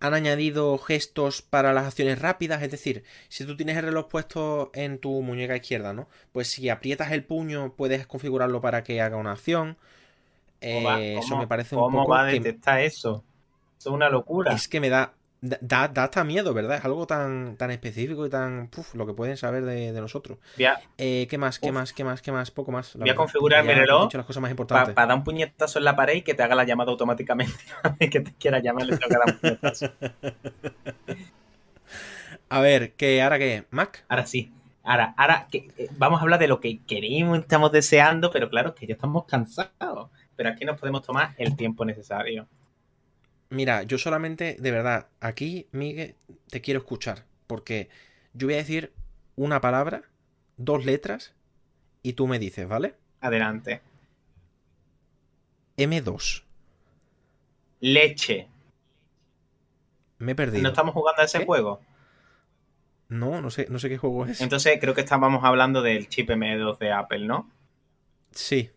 [0.00, 4.70] han añadido gestos para las acciones rápidas, es decir, si tú tienes el reloj puesto
[4.74, 6.08] en tu muñeca izquierda, ¿no?
[6.32, 9.78] Pues si aprietas el puño puedes configurarlo para que haga una acción.
[10.64, 11.92] Eh, eso me parece un poco.
[11.92, 13.22] ¿Cómo va a detectar eso?
[13.78, 14.52] Eso es una locura.
[14.52, 15.12] Es que me da.
[15.46, 16.78] Da, da hasta miedo, ¿verdad?
[16.78, 18.70] Es algo tan, tan específico y tan.
[18.94, 20.38] lo que pueden saber de, nosotros.
[20.96, 21.58] Eh, ¿Qué más?
[21.58, 21.92] ¿Qué más?
[21.92, 22.22] ¿Qué más?
[22.22, 22.50] ¿Qué más?
[22.50, 22.96] Poco más.
[22.96, 24.08] Voy a configurar mi reloj.
[24.14, 24.94] Las cosas más importantes.
[24.94, 27.52] Para dar un puñetazo en la pared y que te haga la llamada automáticamente.
[28.10, 29.92] que te quiera llamar, le tengo que dar un puñetazo.
[32.48, 33.66] a ver, ¿qué, ¿ahora qué?
[33.68, 34.06] ¿Mac?
[34.08, 34.50] Ahora sí.
[34.82, 38.74] Ahora, ahora que, eh, vamos a hablar de lo que queremos, estamos deseando, pero claro,
[38.74, 42.46] que ya estamos cansados pero aquí nos podemos tomar el tiempo necesario.
[43.50, 46.16] Mira, yo solamente, de verdad, aquí, Miguel,
[46.50, 47.88] te quiero escuchar, porque
[48.32, 48.92] yo voy a decir
[49.36, 50.02] una palabra,
[50.56, 51.34] dos letras,
[52.02, 52.94] y tú me dices, ¿vale?
[53.20, 53.80] Adelante.
[55.76, 56.42] M2.
[57.80, 58.48] Leche.
[60.18, 60.62] Me he perdido.
[60.62, 61.80] ¿No estamos jugando a ese juego?
[63.08, 64.40] No, no sé, no sé qué juego es.
[64.40, 67.50] Entonces creo que estábamos hablando del chip M2 de Apple, ¿no?
[68.30, 68.70] Sí.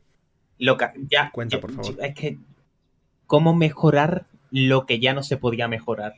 [0.60, 1.96] Lo que, ya, Cuenta, por favor.
[2.04, 2.40] Es que,
[3.26, 6.16] ¿cómo mejorar lo que ya no se podía mejorar?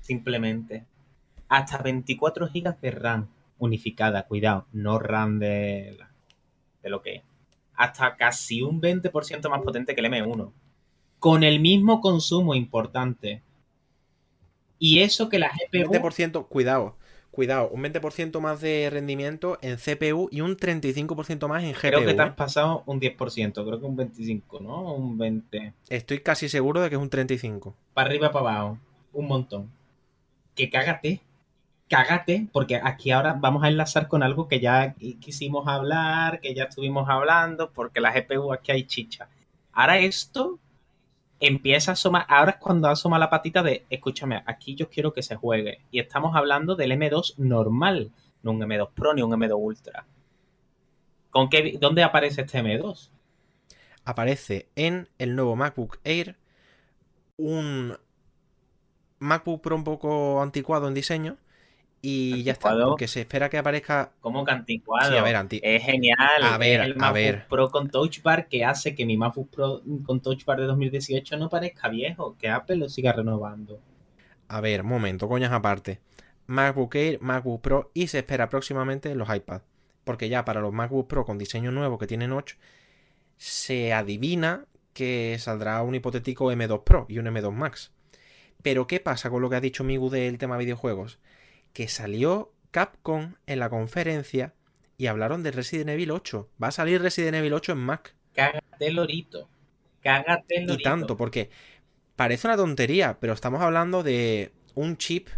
[0.00, 0.84] Simplemente.
[1.48, 3.28] Hasta 24 GB de RAM
[3.58, 5.98] unificada, cuidado, no RAM de,
[6.82, 7.22] de lo que es.
[7.74, 10.52] Hasta casi un 20% más potente que el M1.
[11.18, 13.42] Con el mismo consumo importante.
[14.78, 16.96] Y eso que la GPU 20%, cuidado,
[17.32, 21.80] cuidado, un 20% más de rendimiento en CPU y un 35% más en GPU.
[21.80, 22.34] creo que te has ¿eh?
[22.36, 24.94] pasado un 10%, creo que un 25, ¿no?
[24.94, 25.72] Un 20.
[25.88, 27.72] Estoy casi seguro de que es un 35%.
[27.94, 28.78] para arriba, para abajo,
[29.12, 29.70] un montón.
[30.54, 31.20] Que cágate,
[31.88, 36.54] cágate, porque aquí ahora vamos a enlazar con algo que ya qui- quisimos hablar, que
[36.54, 39.28] ya estuvimos hablando, porque la GPU aquí hay chicha.
[39.72, 40.58] Ahora esto
[41.42, 45.22] empieza a asomar, ahora es cuando asoma la patita de, escúchame, aquí yo quiero que
[45.22, 45.80] se juegue.
[45.90, 48.12] Y estamos hablando del M2 normal,
[48.44, 50.06] no un M2 Pro ni un M2 Ultra.
[51.30, 53.10] ¿Con qué, ¿Dónde aparece este M2?
[54.04, 56.36] Aparece en el nuevo MacBook Air
[57.36, 57.98] un
[59.18, 61.38] MacBook Pro un poco anticuado en diseño
[62.04, 64.12] y ya está, porque se espera que aparezca...
[64.20, 65.12] ¿Cómo que anticuado?
[65.12, 66.18] Sí, a ver, anti- Es genial.
[66.42, 67.46] A ver, es el a ver.
[67.48, 71.36] Pro con Touch Bar que hace que mi MacBook Pro con Touch Bar de 2018
[71.36, 73.80] no parezca viejo, que Apple lo siga renovando.
[74.48, 76.00] A ver, momento, coñas aparte.
[76.46, 79.62] MacBook Air, MacBook Pro y se espera próximamente los iPad.
[80.04, 82.54] Porque ya para los MacBook Pro con diseño nuevo que tiene notch,
[83.36, 87.92] se adivina que saldrá un hipotético M2 Pro y un M2 Max.
[88.62, 91.18] Pero ¿qué pasa con lo que ha dicho Migu del tema videojuegos?
[91.72, 94.54] Que salió Capcom en la conferencia
[94.96, 96.48] y hablaron de Resident Evil 8.
[96.62, 98.14] Va a salir Resident Evil 8 en Mac.
[98.34, 99.48] Cágate lorito.
[100.02, 100.80] Cágate lorito.
[100.80, 101.50] Y tanto, porque
[102.16, 105.28] parece una tontería, pero estamos hablando de un chip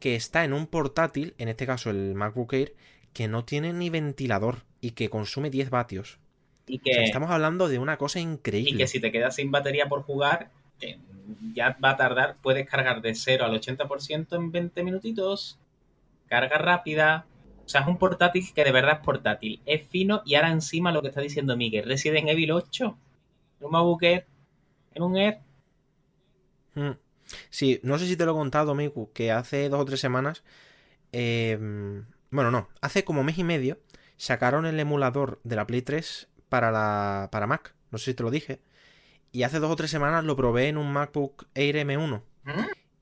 [0.00, 2.74] que está en un portátil, en este caso el MacBook Air,
[3.12, 6.18] que no tiene ni ventilador y que consume 10 vatios.
[6.66, 8.76] Y O sea, que, estamos hablando de una cosa y increíble.
[8.76, 10.98] que si te quedas sin batería por jugar, que
[11.54, 15.58] ya va a tardar, puedes cargar de 0 al 80% en 20 minutitos.
[16.28, 17.26] Carga rápida.
[17.64, 19.62] O sea, es un portátil que de verdad es portátil.
[19.66, 22.98] Es fino y ahora encima lo que está diciendo Miguel, Resident Evil 8.
[23.60, 25.40] En un MacBook en un Air.
[27.50, 30.44] Sí, no sé si te lo he contado, Miku, que hace dos o tres semanas,
[31.12, 31.56] eh,
[32.30, 33.78] bueno, no, hace como mes y medio,
[34.16, 37.74] sacaron el emulador de la Play 3 para, la, para Mac.
[37.90, 38.60] No sé si te lo dije.
[39.32, 42.22] Y hace dos o tres semanas lo probé en un MacBook Air M1.
[42.44, 42.50] ¿Mm?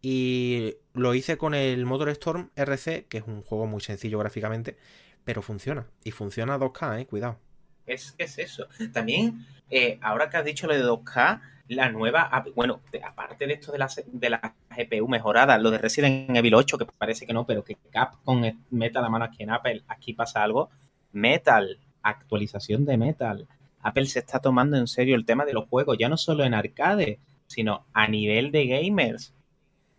[0.03, 4.77] Y lo hice con el Motor Storm RC, que es un juego muy sencillo gráficamente,
[5.25, 5.87] pero funciona.
[6.03, 7.39] Y funciona a 2K, eh, cuidado.
[7.87, 8.67] Es es eso.
[8.93, 13.73] También, eh, ahora que has dicho lo de 2K, la nueva, bueno, aparte de esto
[13.73, 14.41] de la, de
[14.77, 19.01] GPU mejorada, lo de Resident Evil 8, que parece que no, pero que Capcom meta
[19.01, 20.71] la mano aquí en Apple, aquí pasa algo.
[21.13, 23.47] Metal, actualización de Metal.
[23.81, 26.55] Apple se está tomando en serio el tema de los juegos, ya no solo en
[26.55, 29.35] arcade, sino a nivel de gamers.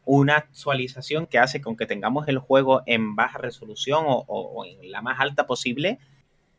[0.06, 4.66] Una actualización que hace con que tengamos el juego en baja resolución o, o- o
[4.66, 6.00] en la más alta posible,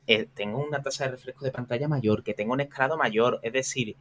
[0.06, 3.40] eh, tengo una tasa de refresco de pantalla mayor, que tengo un escalado mayor.
[3.42, 3.96] Es decir,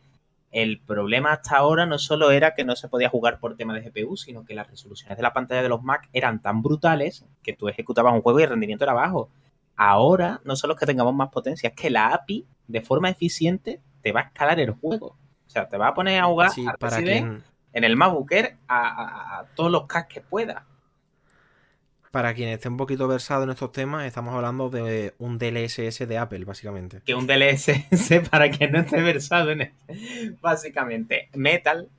[0.52, 3.82] el problema hasta ahora no solo era que no se podía jugar por tema de
[3.82, 7.54] GPU, sino que las resoluciones de la pantalla de los Mac eran tan brutales que
[7.54, 9.30] tú ejecutabas un juego y el rendimiento era bajo.
[9.76, 13.82] Ahora no solo es que tengamos más potencia, es que la API de forma eficiente
[14.02, 15.18] te va a escalar el juego.
[15.48, 17.96] O sea, te va a poner a jugar Sí, a para Resident quien, en el
[17.96, 20.66] MacBook Air a, a- a todos los CAS que pueda.
[22.12, 26.18] para quien esté un poquito versado en estos temas, estamos hablando de un DLSS de
[26.20, 27.02] Apple, básicamente.
[27.04, 29.74] que un DLSS para quien no esté versado en eso.
[30.40, 31.90] Básicamente, Metal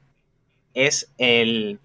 [0.73, 1.81] es el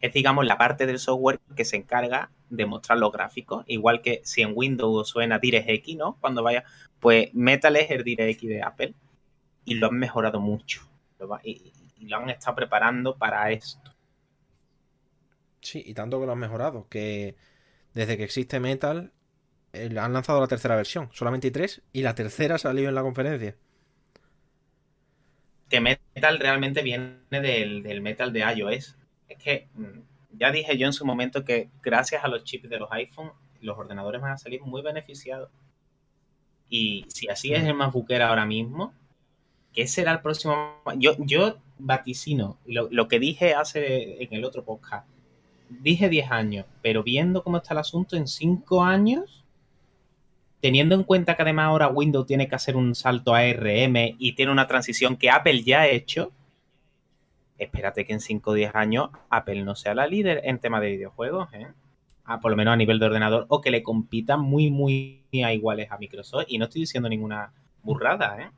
[0.00, 4.20] es digamos la parte del software que se encarga de mostrar los gráficos, igual que
[4.24, 6.16] si en Windows suena DirectX, ¿no?
[6.20, 6.64] Cuando vaya,
[7.00, 8.94] pues Metal es el DirectX de Apple
[9.66, 10.88] y lo han mejorado mucho.
[11.42, 13.92] Y, y lo han estado preparando para esto.
[15.60, 17.36] Sí, y tanto que lo han mejorado, que
[17.94, 19.12] desde que existe Metal,
[19.72, 21.08] eh, han lanzado la tercera versión.
[21.12, 23.56] Solamente hay tres, y la tercera salió en la conferencia.
[25.68, 28.96] que Metal realmente viene del, del Metal de iOS.
[29.28, 30.00] Es que mm,
[30.38, 33.76] ya dije yo en su momento que gracias a los chips de los iPhone, los
[33.76, 35.50] ordenadores van a salir muy beneficiados.
[36.70, 38.94] Y si así es el MacBook Air ahora mismo,
[39.72, 40.54] ¿qué será el próximo?
[40.96, 45.06] Yo, yo vaticino, lo, que dije hace en el otro podcast,
[45.68, 49.44] dije 10 años, pero viendo cómo está el asunto en 5 años,
[50.60, 54.32] teniendo en cuenta que además ahora Windows tiene que hacer un salto a ARM y
[54.32, 56.32] tiene una transición que Apple ya ha hecho,
[57.58, 60.90] espérate que en 5 o 10 años Apple no sea la líder en tema de
[60.90, 61.68] videojuegos, ¿eh?
[62.42, 65.90] por lo menos a nivel de ordenador, o que le compitan muy, muy a iguales
[65.90, 66.44] a Microsoft.
[66.48, 67.52] Y no estoy diciendo ninguna
[67.82, 68.50] burrada, ¿eh?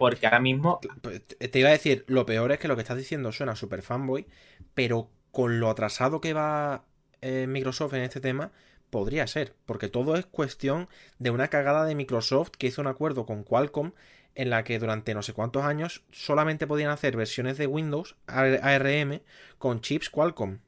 [0.00, 0.80] Porque ahora mismo.
[0.80, 4.26] Te iba a decir, lo peor es que lo que estás diciendo suena super fanboy,
[4.72, 6.84] pero con lo atrasado que va
[7.20, 8.50] eh, Microsoft en este tema,
[8.88, 9.54] podría ser.
[9.66, 10.88] Porque todo es cuestión
[11.18, 13.92] de una cagada de Microsoft que hizo un acuerdo con Qualcomm
[14.34, 19.20] en la que durante no sé cuántos años solamente podían hacer versiones de Windows ARM
[19.58, 20.60] con chips Qualcomm.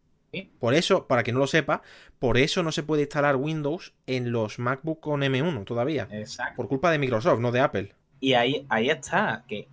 [0.59, 1.81] Por eso, para que no lo sepa,
[2.19, 6.07] por eso no se puede instalar Windows en los MacBook con M1 todavía.
[6.11, 6.57] Exacto.
[6.57, 7.95] Por culpa de Microsoft, no de Apple.
[8.23, 9.67] Y ahí, ahí está, que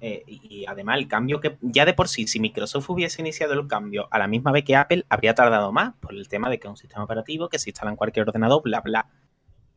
[0.00, 3.66] eh, y además el cambio que ya de por sí, si Microsoft hubiese iniciado el
[3.66, 6.68] cambio a la misma vez que Apple, habría tardado más por el tema de que
[6.68, 9.08] es un sistema operativo que se instala en cualquier ordenador, bla, bla.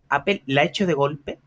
[0.08, 1.40] Apple la ha hecho de golpe.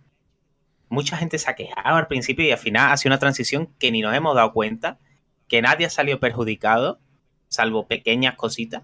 [0.88, 3.92] Mucha gente se ha quejado al principio y al final ha sido una transición que
[3.92, 4.98] ni nos hemos dado cuenta,
[5.46, 6.98] que nadie ha salido perjudicado,
[7.46, 8.82] salvo pequeñas cositas.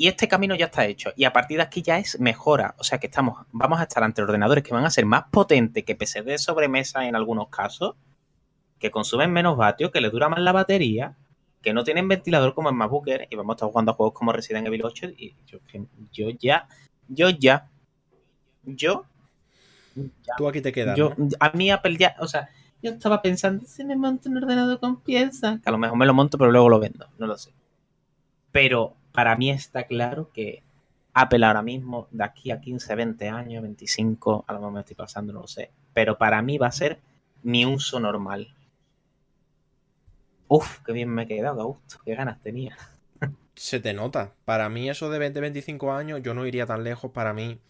[0.00, 1.12] Y este camino ya está hecho.
[1.14, 2.74] Y a partir de aquí ya es mejora.
[2.78, 5.84] O sea que estamos, vamos a estar ante ordenadores que van a ser más potentes
[5.84, 7.96] que PC de sobremesa en algunos casos,
[8.78, 11.18] que consumen menos vatios, que les dura más la batería,
[11.60, 14.32] que no tienen ventilador como en MacBook y vamos a estar jugando a juegos como
[14.32, 15.58] Resident Evil 8 y yo,
[16.10, 16.66] yo ya,
[17.06, 17.68] yo ya,
[18.64, 19.04] yo...
[20.38, 20.96] Tú aquí te quedas.
[20.96, 22.48] Yo, A mí Apple ya, o sea,
[22.82, 26.06] yo estaba pensando, si me monto un ordenador con piezas, que a lo mejor me
[26.06, 27.52] lo monto pero luego lo vendo, no lo sé.
[28.50, 30.62] Pero para mí está claro que
[31.12, 34.96] Apple ahora mismo, de aquí a 15, 20 años, 25, a lo mejor me estoy
[34.96, 37.00] pasando, no lo sé, pero para mí va a ser
[37.42, 38.56] mi uso normal.
[40.48, 42.78] Uf, qué bien me he quedado, gusto, qué ganas tenía.
[43.56, 44.32] Se te nota.
[44.46, 47.10] Para mí eso de 20, 25 años, yo no iría tan lejos.
[47.10, 47.60] Para mí,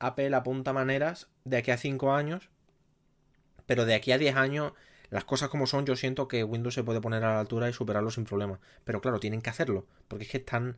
[0.00, 2.50] Apple apunta maneras de aquí a 5 años,
[3.66, 4.72] pero de aquí a 10 años
[5.10, 7.72] las cosas como son, yo siento que Windows se puede poner a la altura y
[7.72, 8.60] superarlo sin problema.
[8.84, 9.86] Pero claro, tienen que hacerlo.
[10.06, 10.76] Porque es que están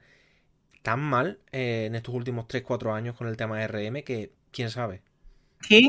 [0.83, 5.03] tan mal eh, en estos últimos 3-4 años con el tema RM que quién sabe.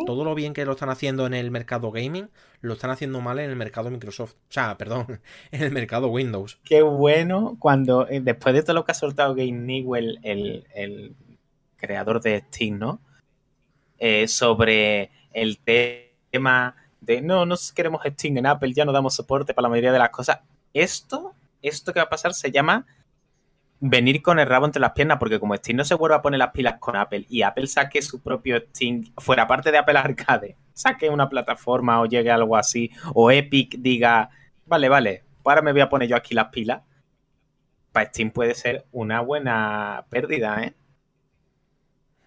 [0.06, 2.30] Todo lo bien que lo están haciendo en el mercado gaming,
[2.60, 4.34] lo están haciendo mal en el mercado Microsoft.
[4.34, 5.22] O sea, perdón,
[5.52, 6.60] en el mercado Windows.
[6.66, 11.16] Qué bueno cuando, eh, después de todo lo que ha soltado Game Newell, el, el
[11.78, 13.00] creador de Steam, ¿no?
[13.98, 19.54] Eh, sobre el tema de no, no queremos Steam en Apple, ya no damos soporte
[19.54, 20.40] para la mayoría de las cosas.
[20.74, 22.86] Esto, esto que va a pasar se llama
[23.82, 26.38] venir con el rabo entre las piernas, porque como Steam no se vuelve a poner
[26.38, 30.56] las pilas con Apple y Apple saque su propio Steam, fuera parte de Apple Arcade,
[30.74, 34.30] saque una plataforma o llegue algo así, o Epic diga,
[34.68, 36.84] vale, vale, ahora me voy a poner yo aquí las pilas,
[37.92, 40.74] para Steam puede ser una buena pérdida, ¿eh?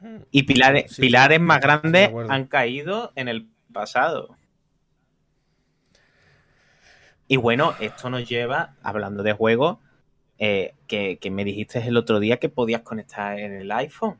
[0.01, 0.22] Hmm.
[0.33, 4.37] Y pilares, pilares más grandes han caído en el pasado.
[7.27, 9.79] Y bueno, esto nos lleva, hablando de juegos,
[10.39, 14.18] eh, que, me dijiste el otro día que podías conectar en el iPhone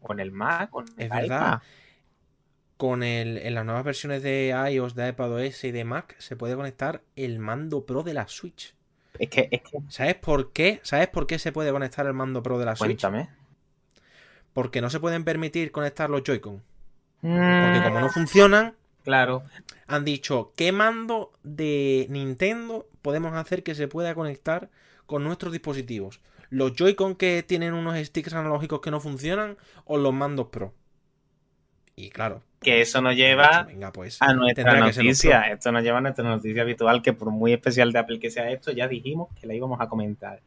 [0.00, 1.62] o en el Mac es verdad.
[2.76, 6.56] Con el, en las nuevas versiones de iOS, de iPadOS y de Mac se puede
[6.56, 8.74] conectar el mando Pro de la Switch.
[9.18, 9.78] Es que, es que...
[9.88, 10.80] ¿Sabes por qué?
[10.82, 13.00] ¿Sabes por qué se puede conectar el mando Pro de la Switch?
[13.00, 13.30] Cuéntame.
[14.52, 16.62] Porque no se pueden permitir conectar los Joy-Con.
[17.20, 18.10] Porque como no mm.
[18.10, 19.42] funcionan, Claro.
[19.86, 24.70] Han dicho, ¿qué mando de Nintendo podemos hacer que se pueda conectar
[25.06, 26.20] con nuestros dispositivos?
[26.50, 30.74] ¿Los Joy-Con que tienen unos sticks analógicos que no funcionan o los mandos Pro?
[31.96, 32.42] Y claro.
[32.60, 35.50] Que eso nos lleva pues, a nuestra noticia.
[35.50, 38.50] Esto nos lleva a nuestra noticia habitual, que por muy especial de Apple que sea
[38.50, 40.40] esto, ya dijimos que la íbamos a comentar.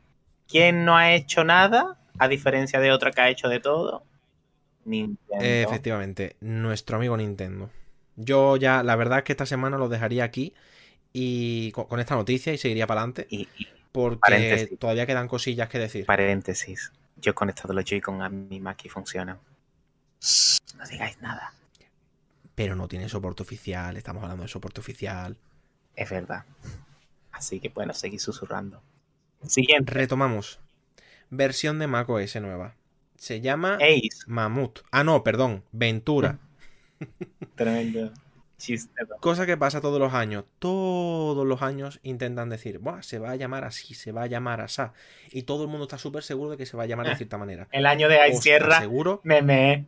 [0.48, 4.04] ¿Quién no ha hecho nada, a diferencia de otra que ha hecho de todo?
[4.86, 5.44] Nintendo.
[5.44, 7.70] efectivamente, nuestro amigo Nintendo.
[8.16, 10.54] Yo ya, la verdad es que esta semana lo dejaría aquí
[11.14, 13.28] y con, esta noticia y seguiría para adelante.
[13.30, 13.48] Y,
[13.92, 16.06] porque todavía quedan cosillas que decir.
[16.06, 16.92] Paréntesis.
[17.18, 19.40] Yo he conectado los Joy-Con a mi Mac y funcionan.
[20.78, 21.54] No digáis nada.
[22.56, 25.38] Pero no tiene soporte oficial, estamos hablando de soporte oficial.
[25.96, 26.44] Es verdad.
[27.32, 28.82] Así que bueno, seguir susurrando.
[29.48, 29.94] Siguiente.
[29.94, 30.60] Retomamos.
[31.30, 32.76] Versión de Mac OS nueva.
[33.18, 34.24] Se llama Ace.
[34.28, 34.80] Mamut.
[34.92, 35.64] Ah, no, perdón.
[35.72, 36.40] Ventura.
[37.56, 38.12] Tremendo
[38.58, 39.06] chiste.
[39.20, 40.46] Cosa que pasa todos los años.
[40.60, 44.62] Todos los años intentan decir, Buah, se va a llamar así, se va a llamar
[44.62, 44.82] así.
[45.32, 47.38] Y todo el mundo está súper seguro de que se va a llamar de cierta
[47.38, 47.68] manera.
[47.72, 48.80] El año de Ay Sierra.
[48.80, 49.22] Seguro.
[49.24, 49.86] Meme.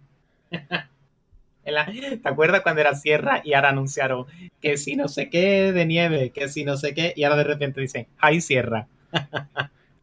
[1.64, 4.26] ¿Te acuerdas cuando era Sierra y ahora anunciaron
[4.62, 7.44] que si no sé qué de nieve, que si no sé qué, y ahora de
[7.44, 8.88] repente dicen, Ay Sierra.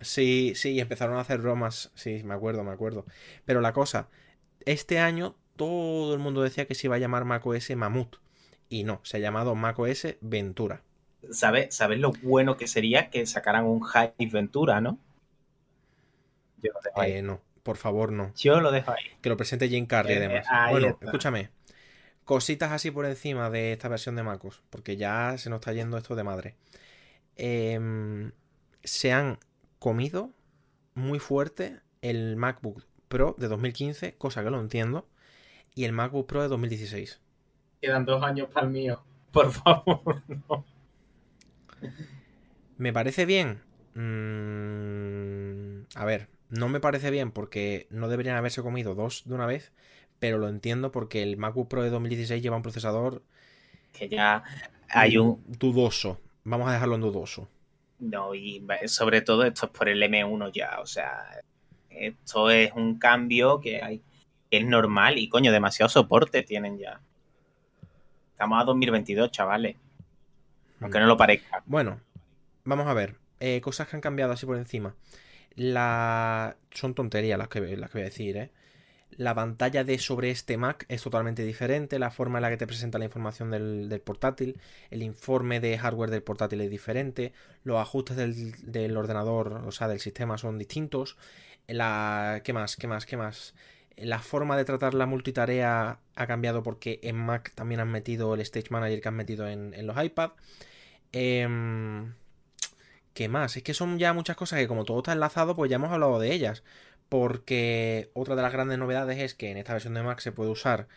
[0.00, 1.90] sí, sí, empezaron a hacer bromas.
[1.94, 3.06] Sí, me acuerdo, me acuerdo.
[3.46, 4.08] Pero la cosa,
[4.66, 8.16] este año todo el mundo decía que se iba a llamar macOS Mamut.
[8.68, 10.82] Y no, se ha llamado macOS Ventura.
[11.30, 14.98] ¿Sabes ¿Sabes lo bueno que sería que sacaran un Hive Ventura, no?
[16.62, 18.32] Yo no, eh, no, por favor, no.
[18.36, 19.10] Yo lo dejo ahí.
[19.20, 20.46] Que lo presente Jim Carrey, Eh, además.
[20.50, 21.06] ahí bueno, está.
[21.06, 21.50] escúchame.
[22.24, 25.98] Cositas así por encima de esta versión de MacOS, porque ya se nos está yendo
[25.98, 26.56] esto de madre.
[27.36, 28.32] Em,
[28.84, 29.38] se han
[29.78, 30.32] comido
[30.94, 35.08] muy fuerte el MacBook Pro de 2015, cosa que lo entiendo,
[35.74, 37.20] y el MacBook Pro de 2016.
[37.80, 39.04] Quedan dos años para el mío.
[39.30, 40.64] Por favor, no.
[42.76, 43.62] ¿Me parece bien?
[43.94, 49.46] Mm, a ver, no me parece bien porque no deberían haberse comido dos de una
[49.46, 49.72] vez,
[50.18, 53.22] pero lo entiendo porque el MacBook Pro de 2016 lleva un procesador
[53.92, 54.42] Que ya
[54.88, 55.42] hay un.
[55.46, 56.20] dudoso.
[56.44, 57.48] Vamos a dejarlo en dudoso.
[57.98, 60.80] No, y sobre todo esto es por el M1 ya.
[60.80, 61.40] O sea,
[61.90, 64.02] esto es un cambio que hay.
[64.56, 67.00] Es normal y coño, demasiado soporte tienen ya.
[68.32, 69.76] Estamos a 2022, chavales.
[70.80, 71.62] Aunque no lo parezca.
[71.66, 72.00] Bueno,
[72.64, 73.16] vamos a ver.
[73.40, 74.94] eh, cosas que han cambiado así por encima.
[75.54, 76.56] La...
[76.70, 78.50] Son tonterías las que, las que voy a decir, ¿eh?
[79.16, 81.98] La pantalla de sobre este Mac es totalmente diferente.
[82.00, 84.60] La forma en la que te presenta la información del, del portátil.
[84.90, 87.32] El informe de hardware del portátil es diferente.
[87.62, 91.16] Los ajustes del, del ordenador, o sea, del sistema son distintos.
[91.68, 92.40] La...
[92.44, 92.76] ¿Qué más?
[92.76, 93.06] ¿Qué más?
[93.06, 93.54] ¿Qué más?
[93.96, 98.40] La forma de tratar la multitarea ha cambiado porque en Mac también han metido el
[98.40, 100.32] Stage Manager que han metido en, los iPad.
[101.12, 102.14] Em,
[103.14, 103.56] ¿Qué más?
[103.56, 106.18] Es que son ya muchas cosas que como todo está enlazado, pues ya hemos hablado
[106.18, 106.64] de ellas.
[107.08, 110.50] Porque otra de las grandes novedades es que en esta versión de Mac se puede
[110.50, 110.88] usar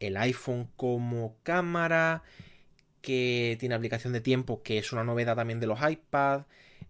[0.00, 2.22] el iPhone como cámara,
[3.02, 6.42] que tiene aplicación de tiempo, que es una novedad también de los iPad.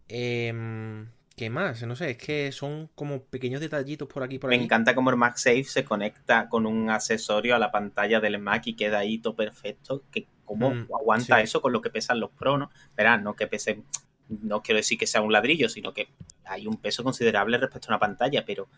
[0.08, 1.08] Em,
[1.40, 1.82] ¿Qué más?
[1.84, 5.16] No sé, es que son como pequeños detallitos por aquí por Me encanta cómo el
[5.16, 9.36] MagSafe se conecta con un accesorio a la pantalla del Mac y queda ahí todo
[9.36, 10.04] perfecto.
[10.10, 11.44] Que cómo Mm, aguanta sí.
[11.44, 12.70] eso con lo que pesan los Pro, ¿no?
[12.94, 13.86] Verás, no que pesen,
[14.28, 16.08] no quiero decir que sea un ladrillo, sino que
[16.44, 18.68] hay un peso considerable respecto a una pantalla, pero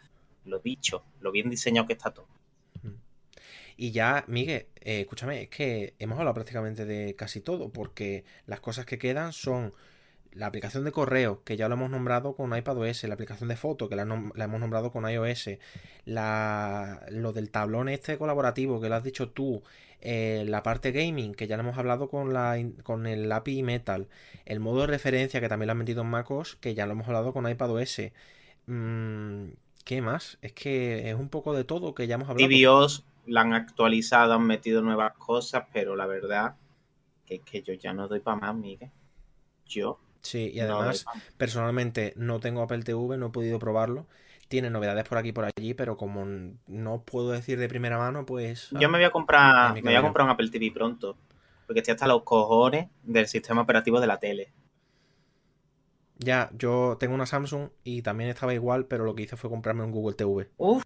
[0.44, 2.28] lo dicho, lo bien diseñado que está todo.
[3.76, 8.60] Y ya, Miguel, eh, escúchame, es que hemos hablado prácticamente de casi todo, porque las
[8.60, 9.74] cosas que quedan son
[10.34, 13.88] la aplicación de correo, que ya lo hemos nombrado con iPadOS, la aplicación de foto,
[13.88, 15.50] que la, hemos nombrado con iOS,
[16.04, 19.62] la, lo del tablón este colaborativo, que lo has dicho tú,
[20.00, 24.08] eh, la parte gaming, que ya lo hemos hablado con, la, con el API Metal,
[24.46, 27.06] el modo de referencia, que también lo han metido en MacOS, que ya lo hemos
[27.06, 28.00] hablado con iPadOS.
[28.66, 29.48] Mm,
[29.84, 30.38] ¿Qué más?
[30.42, 32.48] Es que es un poco de todo que ya hemos hablado.
[32.48, 36.56] TVOs la han actualizado, han metido nuevas cosas, pero la verdad
[37.26, 38.90] que es que yo ya no doy para más, Miguel.
[39.66, 41.04] Yo Sí, y además,
[41.36, 44.06] personalmente no tengo Apple TV, no he podido probarlo.
[44.48, 46.24] Tiene novedades por aquí y por allí, pero como
[46.66, 48.68] no puedo decir de primera mano, pues.
[48.70, 51.16] Yo me voy a comprar, me voy a comprar un Apple TV pronto.
[51.66, 54.52] Porque estoy hasta los cojones del sistema operativo de la tele.
[56.18, 59.82] Ya, yo tengo una Samsung y también estaba igual, pero lo que hice fue comprarme
[59.82, 60.50] un Google TV.
[60.56, 60.84] Uf,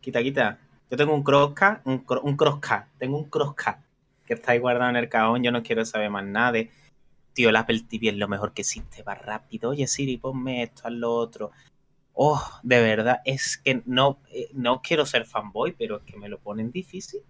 [0.00, 0.58] quita, quita.
[0.90, 3.78] Yo tengo un Crosscat, un, un Crosscat, tengo un Crosscat
[4.26, 5.42] que está ahí guardado en el cajón.
[5.42, 6.70] Yo no quiero saber más nada de.
[7.34, 9.70] Tío, el Apple TV es lo mejor que existe, va rápido.
[9.70, 11.50] Oye, Siri, ponme esto, haz lo otro.
[12.12, 16.28] Oh, de verdad, es que no, eh, no quiero ser fanboy, pero es que me
[16.28, 17.22] lo ponen difícil.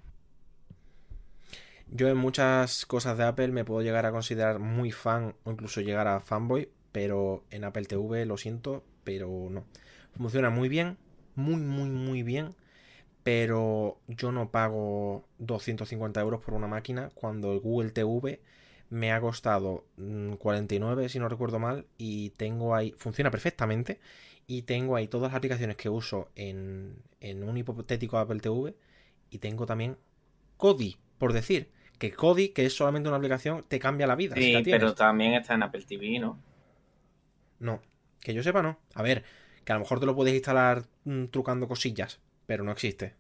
[1.89, 5.81] Yo en muchas cosas de Apple me puedo llegar a considerar muy fan o incluso
[5.81, 9.65] llegar a fanboy, pero en Apple TV lo siento, pero no.
[10.17, 10.99] Funciona muy bien,
[11.35, 12.55] muy, muy, muy bien,
[13.23, 18.41] pero yo no pago 250 euros por una máquina cuando el Google TV
[18.91, 24.01] me ha costado mm, 49 si no recuerdo mal y tengo ahí, funciona perfectamente
[24.47, 28.75] y tengo ahí todas las aplicaciones que uso en, en un hipotético Apple TV
[29.31, 29.97] y tengo también
[30.57, 34.35] Kodi, por decir, que Kodi, que es solamente una aplicación, te cambia la vida.
[34.37, 36.39] si Sí, la pero también está en Apple TV, ¿no?
[37.59, 37.81] No,
[38.21, 38.79] que yo sepa no.
[38.95, 39.25] A ver,
[39.65, 43.15] que a lo mejor te lo puedes instalar mm, trucando cosillas, pero no existe.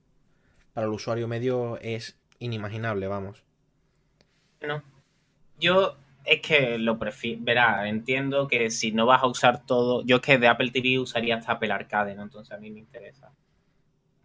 [0.72, 3.42] Para el usuario medio es inimaginable, vamos.
[4.60, 4.82] No.
[5.58, 7.40] Yo es que lo prefiero.
[7.42, 10.02] Verá, entiendo que si no vas a usar todo.
[10.04, 12.22] Yo es que de Apple TV usaría hasta Apple Arcade, ¿no?
[12.22, 13.32] Entonces a mí me interesa.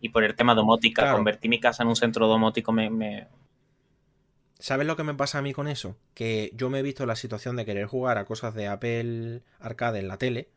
[0.01, 1.17] Y por el tema domótica, Claro.
[1.17, 2.89] convertir mi casa en un centro domótico me.
[2.89, 3.27] me-
[4.59, 5.95] ¿Sabes lo que me pasa a mí con eso?
[6.13, 9.41] Que yo me he visto en la situación de querer jugar a cosas de Apple
[9.59, 10.49] Arcade en la tele,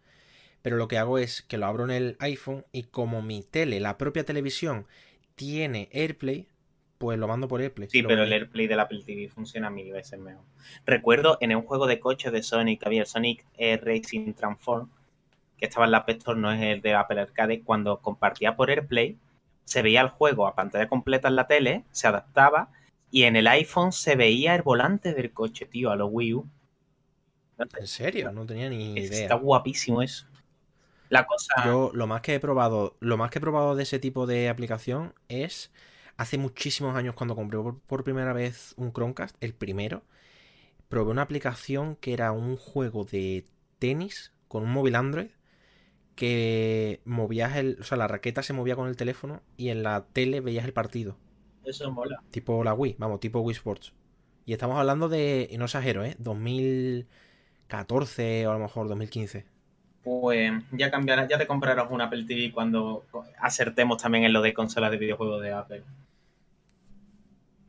[0.62, 3.80] pero lo que hago es que lo abro en el iPhone y como mi tele,
[3.80, 4.86] la propia televisión,
[5.36, 6.48] tiene AirPlay,
[7.02, 7.88] pues lo mando por AirPlay.
[7.90, 8.32] Sí, Lo pero el.
[8.32, 10.44] AirPlay del Apple TV funciona mil veces mejor.
[10.86, 14.88] Recuerdo en un juego de coches de Sonic, había el Sonic Racing Transform,
[15.58, 18.70] que estaba en la App Store, no es el de Apple Arcade, cuando compartía por
[18.70, 19.18] AirPlay,
[19.64, 22.70] se veía el juego a pantalla completa en la tele, se adaptaba,
[23.10, 26.48] y en el iPhone se veía el volante del coche, tío, a los Wii U.
[27.78, 28.30] ¿En serio?
[28.32, 29.34] No tenía ni Está idea.
[29.34, 30.26] guapísimo eso.
[31.10, 31.52] La cosa.
[31.64, 34.48] Yo lo más que he probado, lo más que he probado de ese tipo de
[34.48, 35.70] aplicación es
[36.22, 40.02] hace muchísimos años cuando compré por, por primera vez un Chromecast, el primero,
[40.88, 43.46] probé una aplicación que era un juego de
[43.78, 45.28] tenis con un móvil Android
[46.16, 50.06] que movías el, o sea, la raqueta se movía con el teléfono y en la
[50.12, 51.16] tele veías el partido,
[51.64, 52.22] Eso mola.
[52.30, 53.92] tipo la Wii, vamos, tipo Wii Sports.
[54.44, 56.16] Y estamos hablando de, y no exagero, ¿eh?
[56.18, 59.46] 2014 o a lo mejor 2015.
[60.04, 63.04] Pues ya cambiarás, ya te comprarás un Apple TV cuando
[63.40, 65.84] acertemos también en lo de consolas de videojuegos de Apple.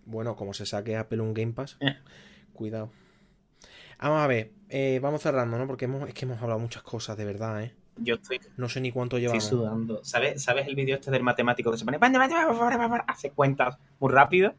[0.05, 1.95] Bueno, como se saque Apple un Game Pass, Eh.
[2.53, 2.91] cuidado.
[3.99, 5.65] Vamos a ver, eh, vamos cerrando, ¿no?
[5.65, 7.73] Porque hemos, es que hemos hablado muchas cosas, de verdad, ¿eh?
[7.97, 9.43] Yo estoy, No sé ni cuánto estoy llevamos.
[9.45, 10.03] sudando.
[10.03, 11.99] ¿Sabes, ¿Sabes el vídeo este del matemático que se pone
[13.07, 14.55] hace cuentas muy rápido?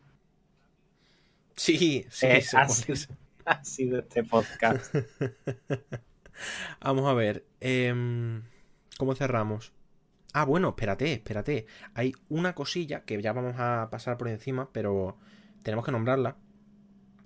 [1.56, 2.96] Sí, sí, Eh, sido,
[3.44, 4.94] ha sido este podcast.
[6.80, 7.44] Vamos a ver.
[7.60, 8.42] em,
[8.98, 9.72] ¿Cómo cerramos?
[10.36, 11.66] Ah, bueno, espérate, espérate.
[11.94, 15.16] Hay una cosilla que ya vamos a pasar por encima, pero
[15.62, 16.36] tenemos que nombrarla.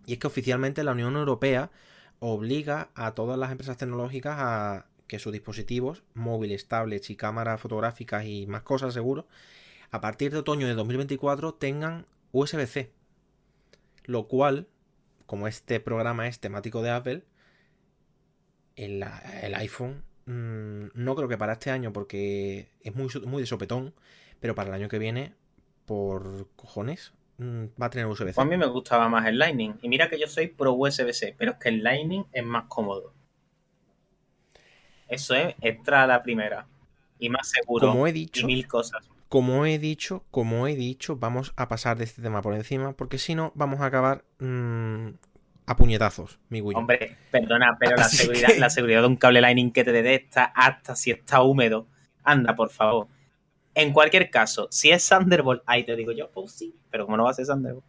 [0.05, 1.71] Y es que oficialmente la Unión Europea
[2.19, 8.27] obliga a todas las empresas tecnológicas a que sus dispositivos móviles, tablets y cámaras fotográficas
[8.27, 9.27] y más cosas seguro,
[9.91, 12.93] a partir de otoño de 2024 tengan USB-C.
[14.05, 14.69] Lo cual,
[15.25, 17.25] como este programa es temático de Apple,
[18.77, 19.03] el,
[19.43, 23.95] el iPhone mm, no creo que para este año porque es muy, muy de sopetón,
[24.41, 25.35] pero para el año que viene,
[25.87, 28.35] por cojones, mm, va a tener USB-C.
[28.35, 29.75] Pues a mí me gustaba más el Lightning.
[29.83, 33.13] Y mira que yo soy pro USB-C, pero es que el Lightning es más cómodo.
[35.09, 36.67] Eso es extra a la primera.
[37.19, 37.89] Y más seguro.
[37.89, 39.11] Como he y dicho, mil cosas.
[39.29, 43.19] como he dicho, como he dicho, vamos a pasar de este tema por encima, porque
[43.19, 45.09] si no, vamos a acabar mm,
[45.71, 46.79] a puñetazos, mi Guillo.
[46.79, 50.45] Hombre, perdona, pero la seguridad, que- la seguridad de un cable Lightning que te detecta
[50.55, 51.87] hasta si está húmedo.
[52.25, 53.07] Anda, por favor.
[53.75, 57.25] En cualquier caso, si es Thunderbolt, ahí te digo yo, pues sí, pero como no
[57.25, 57.85] va a ser Thunderbolt.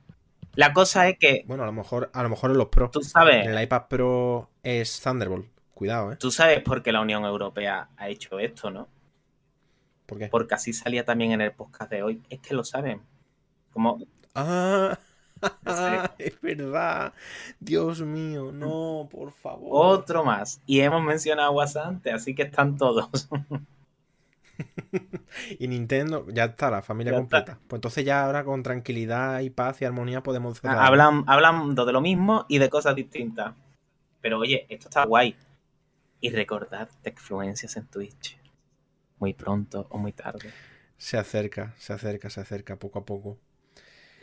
[0.55, 2.89] La cosa es que Bueno, a lo mejor, a lo mejor en los Pro.
[2.91, 5.47] tú sabes, En el iPad Pro es Thunderbolt.
[5.73, 6.17] Cuidado, ¿eh?
[6.17, 8.89] tú sabes por qué la Unión Europea ha hecho esto, ¿no?
[10.05, 10.27] ¿Por qué?
[10.27, 12.21] Porque así salía también en el podcast de hoy.
[12.29, 13.01] Es que lo saben.
[13.71, 13.99] Como
[14.35, 14.97] Ah,
[15.65, 16.13] Sí.
[16.17, 17.13] es verdad.
[17.59, 19.69] Dios mío, no, por favor.
[19.99, 20.61] otro más.
[20.65, 23.29] Y hemos mencionado a WhatsApp antes, así que están todos.
[25.57, 27.37] Y Nintendo, ya está, la familia Ya está.
[27.37, 27.59] completa.
[27.67, 30.79] Pues entonces ya ahora con tranquilidad y paz y armonía podemos cerrar.
[30.79, 33.55] Hablan, hablando de lo mismo y de cosas distintas.
[34.21, 35.35] Pero oye, esto está guay.
[36.19, 38.37] Y recordad Techfluencias en Twitch.
[39.19, 40.51] Muy pronto o muy tarde.
[40.97, 43.37] Se acerca, se acerca, se acerca poco a poco.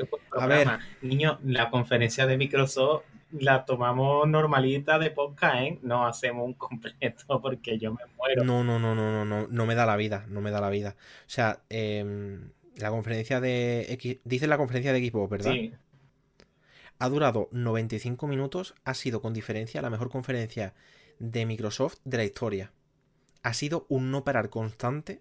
[0.05, 0.81] A programa.
[1.03, 5.79] Niño, la conferencia de Microsoft la tomamos normalita de podcast, ¿eh?
[5.83, 8.45] No hacemos un completo porque yo me muero.
[8.45, 10.71] No, no, no, no, no, no, no me da la vida, no me da la
[10.71, 10.97] vida.
[10.99, 15.53] O sea, em, la conferencia de X, dice la conferencia de Xbox, ¿verdad?
[15.53, 15.73] Sí,
[16.99, 20.75] Ha durado 95 minutos, ha sido con diferencia la mejor conferencia
[21.19, 22.73] de Microsoft de la historia.
[23.43, 25.21] Ha sido un no parar constante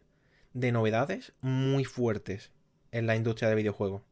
[0.53, 2.51] de novedades muy fuertes
[2.91, 4.03] en la industria de videojuegos.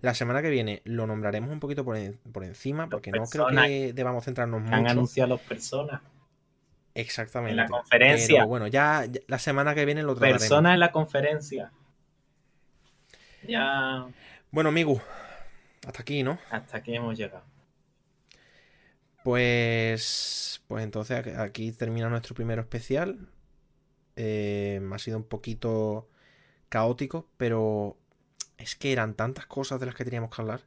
[0.00, 3.46] La semana que viene lo nombraremos un poquito por, en- por encima, porque no creo
[3.48, 4.90] que debamos centrarnos han mucho.
[4.92, 6.00] anunciado las personas.
[6.94, 7.52] Exactamente.
[7.52, 8.36] en la conferencia.
[8.36, 10.40] Pero bueno, ya, ya la semana que viene lo trataremos.
[10.42, 11.72] Personas en la conferencia.
[13.48, 14.06] Ya
[14.50, 15.00] Bueno, amigo,
[15.86, 16.38] hasta aquí, ¿no?
[16.50, 17.44] hasta aquí hemos llegado.
[19.24, 23.28] Pues, pues entonces aquí- termina nuestro primer especial.
[24.16, 26.08] Eh, ha sido un poquito
[26.68, 27.96] caótico, pero
[28.62, 30.62] es que eran tantas cosas de las que teníamos que hablar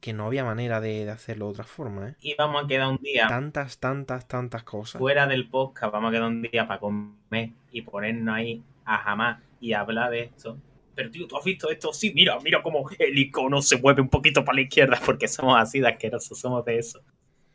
[0.00, 2.16] que no había manera de, de hacerlo de otra forma, ¿eh?
[2.20, 5.02] Y vamos a quedar un día Tantas, tantas, tantas cosas.
[5.02, 9.42] fuera del podcast, vamos a quedar un día para comer y ponernos ahí a jamás
[9.60, 10.58] y hablar de esto.
[10.94, 11.92] Pero tío, ¿tú has visto esto?
[11.92, 15.58] Sí, mira, mira cómo el icono se mueve un poquito para la izquierda porque somos
[15.60, 17.00] así de asquerosos, somos de eso.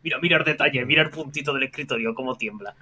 [0.04, 2.76] Mira, mira el detalle, mira el puntito del escritorio, cómo tiembla.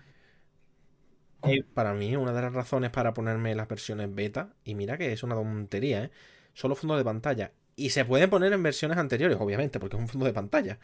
[1.76, 5.22] Para mí, una de las razones para ponerme las versiones beta, y mira que es
[5.24, 6.12] una tontería, ¿eh?
[6.56, 7.52] Solo fondo de pantalla.
[7.76, 10.80] Y se pueden poner en versiones anteriores, obviamente, porque es un fondo de pantalla.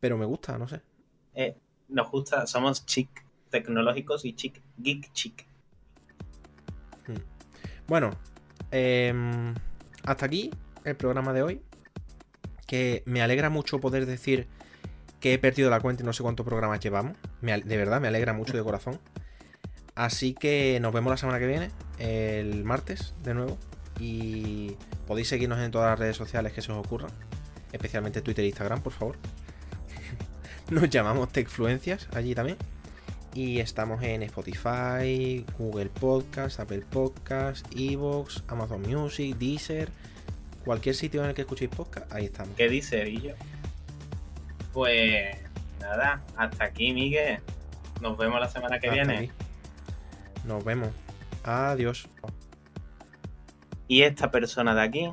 [0.00, 0.82] Pero me gusta, no sé.
[1.34, 1.56] Eh,
[1.88, 5.46] nos gusta, somos chic tecnológicos y chic, geek chic.
[7.86, 8.10] Bueno,
[8.70, 9.54] em,
[10.04, 10.50] hasta aquí
[10.84, 11.62] el programa de hoy.
[12.66, 14.48] Que me alegra mucho poder decir
[15.20, 17.16] que he perdido la cuenta y no sé cuántos programas llevamos.
[17.40, 18.98] Me de verdad, me alegra mucho de corazón.
[19.94, 23.58] Así que nos vemos la semana que viene, el martes, de nuevo.
[24.00, 24.76] Y
[25.06, 27.10] podéis seguirnos en todas las redes sociales que se os ocurran.
[27.72, 29.16] Especialmente Twitter e Instagram, por favor.
[30.70, 32.56] Nos llamamos Techfluencias allí también.
[33.34, 39.88] Y estamos en Spotify, Google Podcast, Apple Podcast, Evox, Amazon Music, Deezer,
[40.64, 42.54] cualquier sitio en el que escuchéis podcast, ahí estamos.
[42.56, 43.34] ¿Qué dice Villo?
[44.72, 45.36] Pues
[45.80, 47.40] nada, hasta aquí, Miguel.
[48.00, 49.18] Nos vemos la semana que Hasta viene.
[49.18, 49.30] aquí.
[50.44, 50.90] Nos vemos.
[51.42, 52.08] Adiós.
[53.88, 55.10] Y esta persona de aquí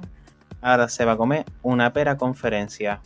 [0.61, 3.01] ahora se va a comer una pera conferencia.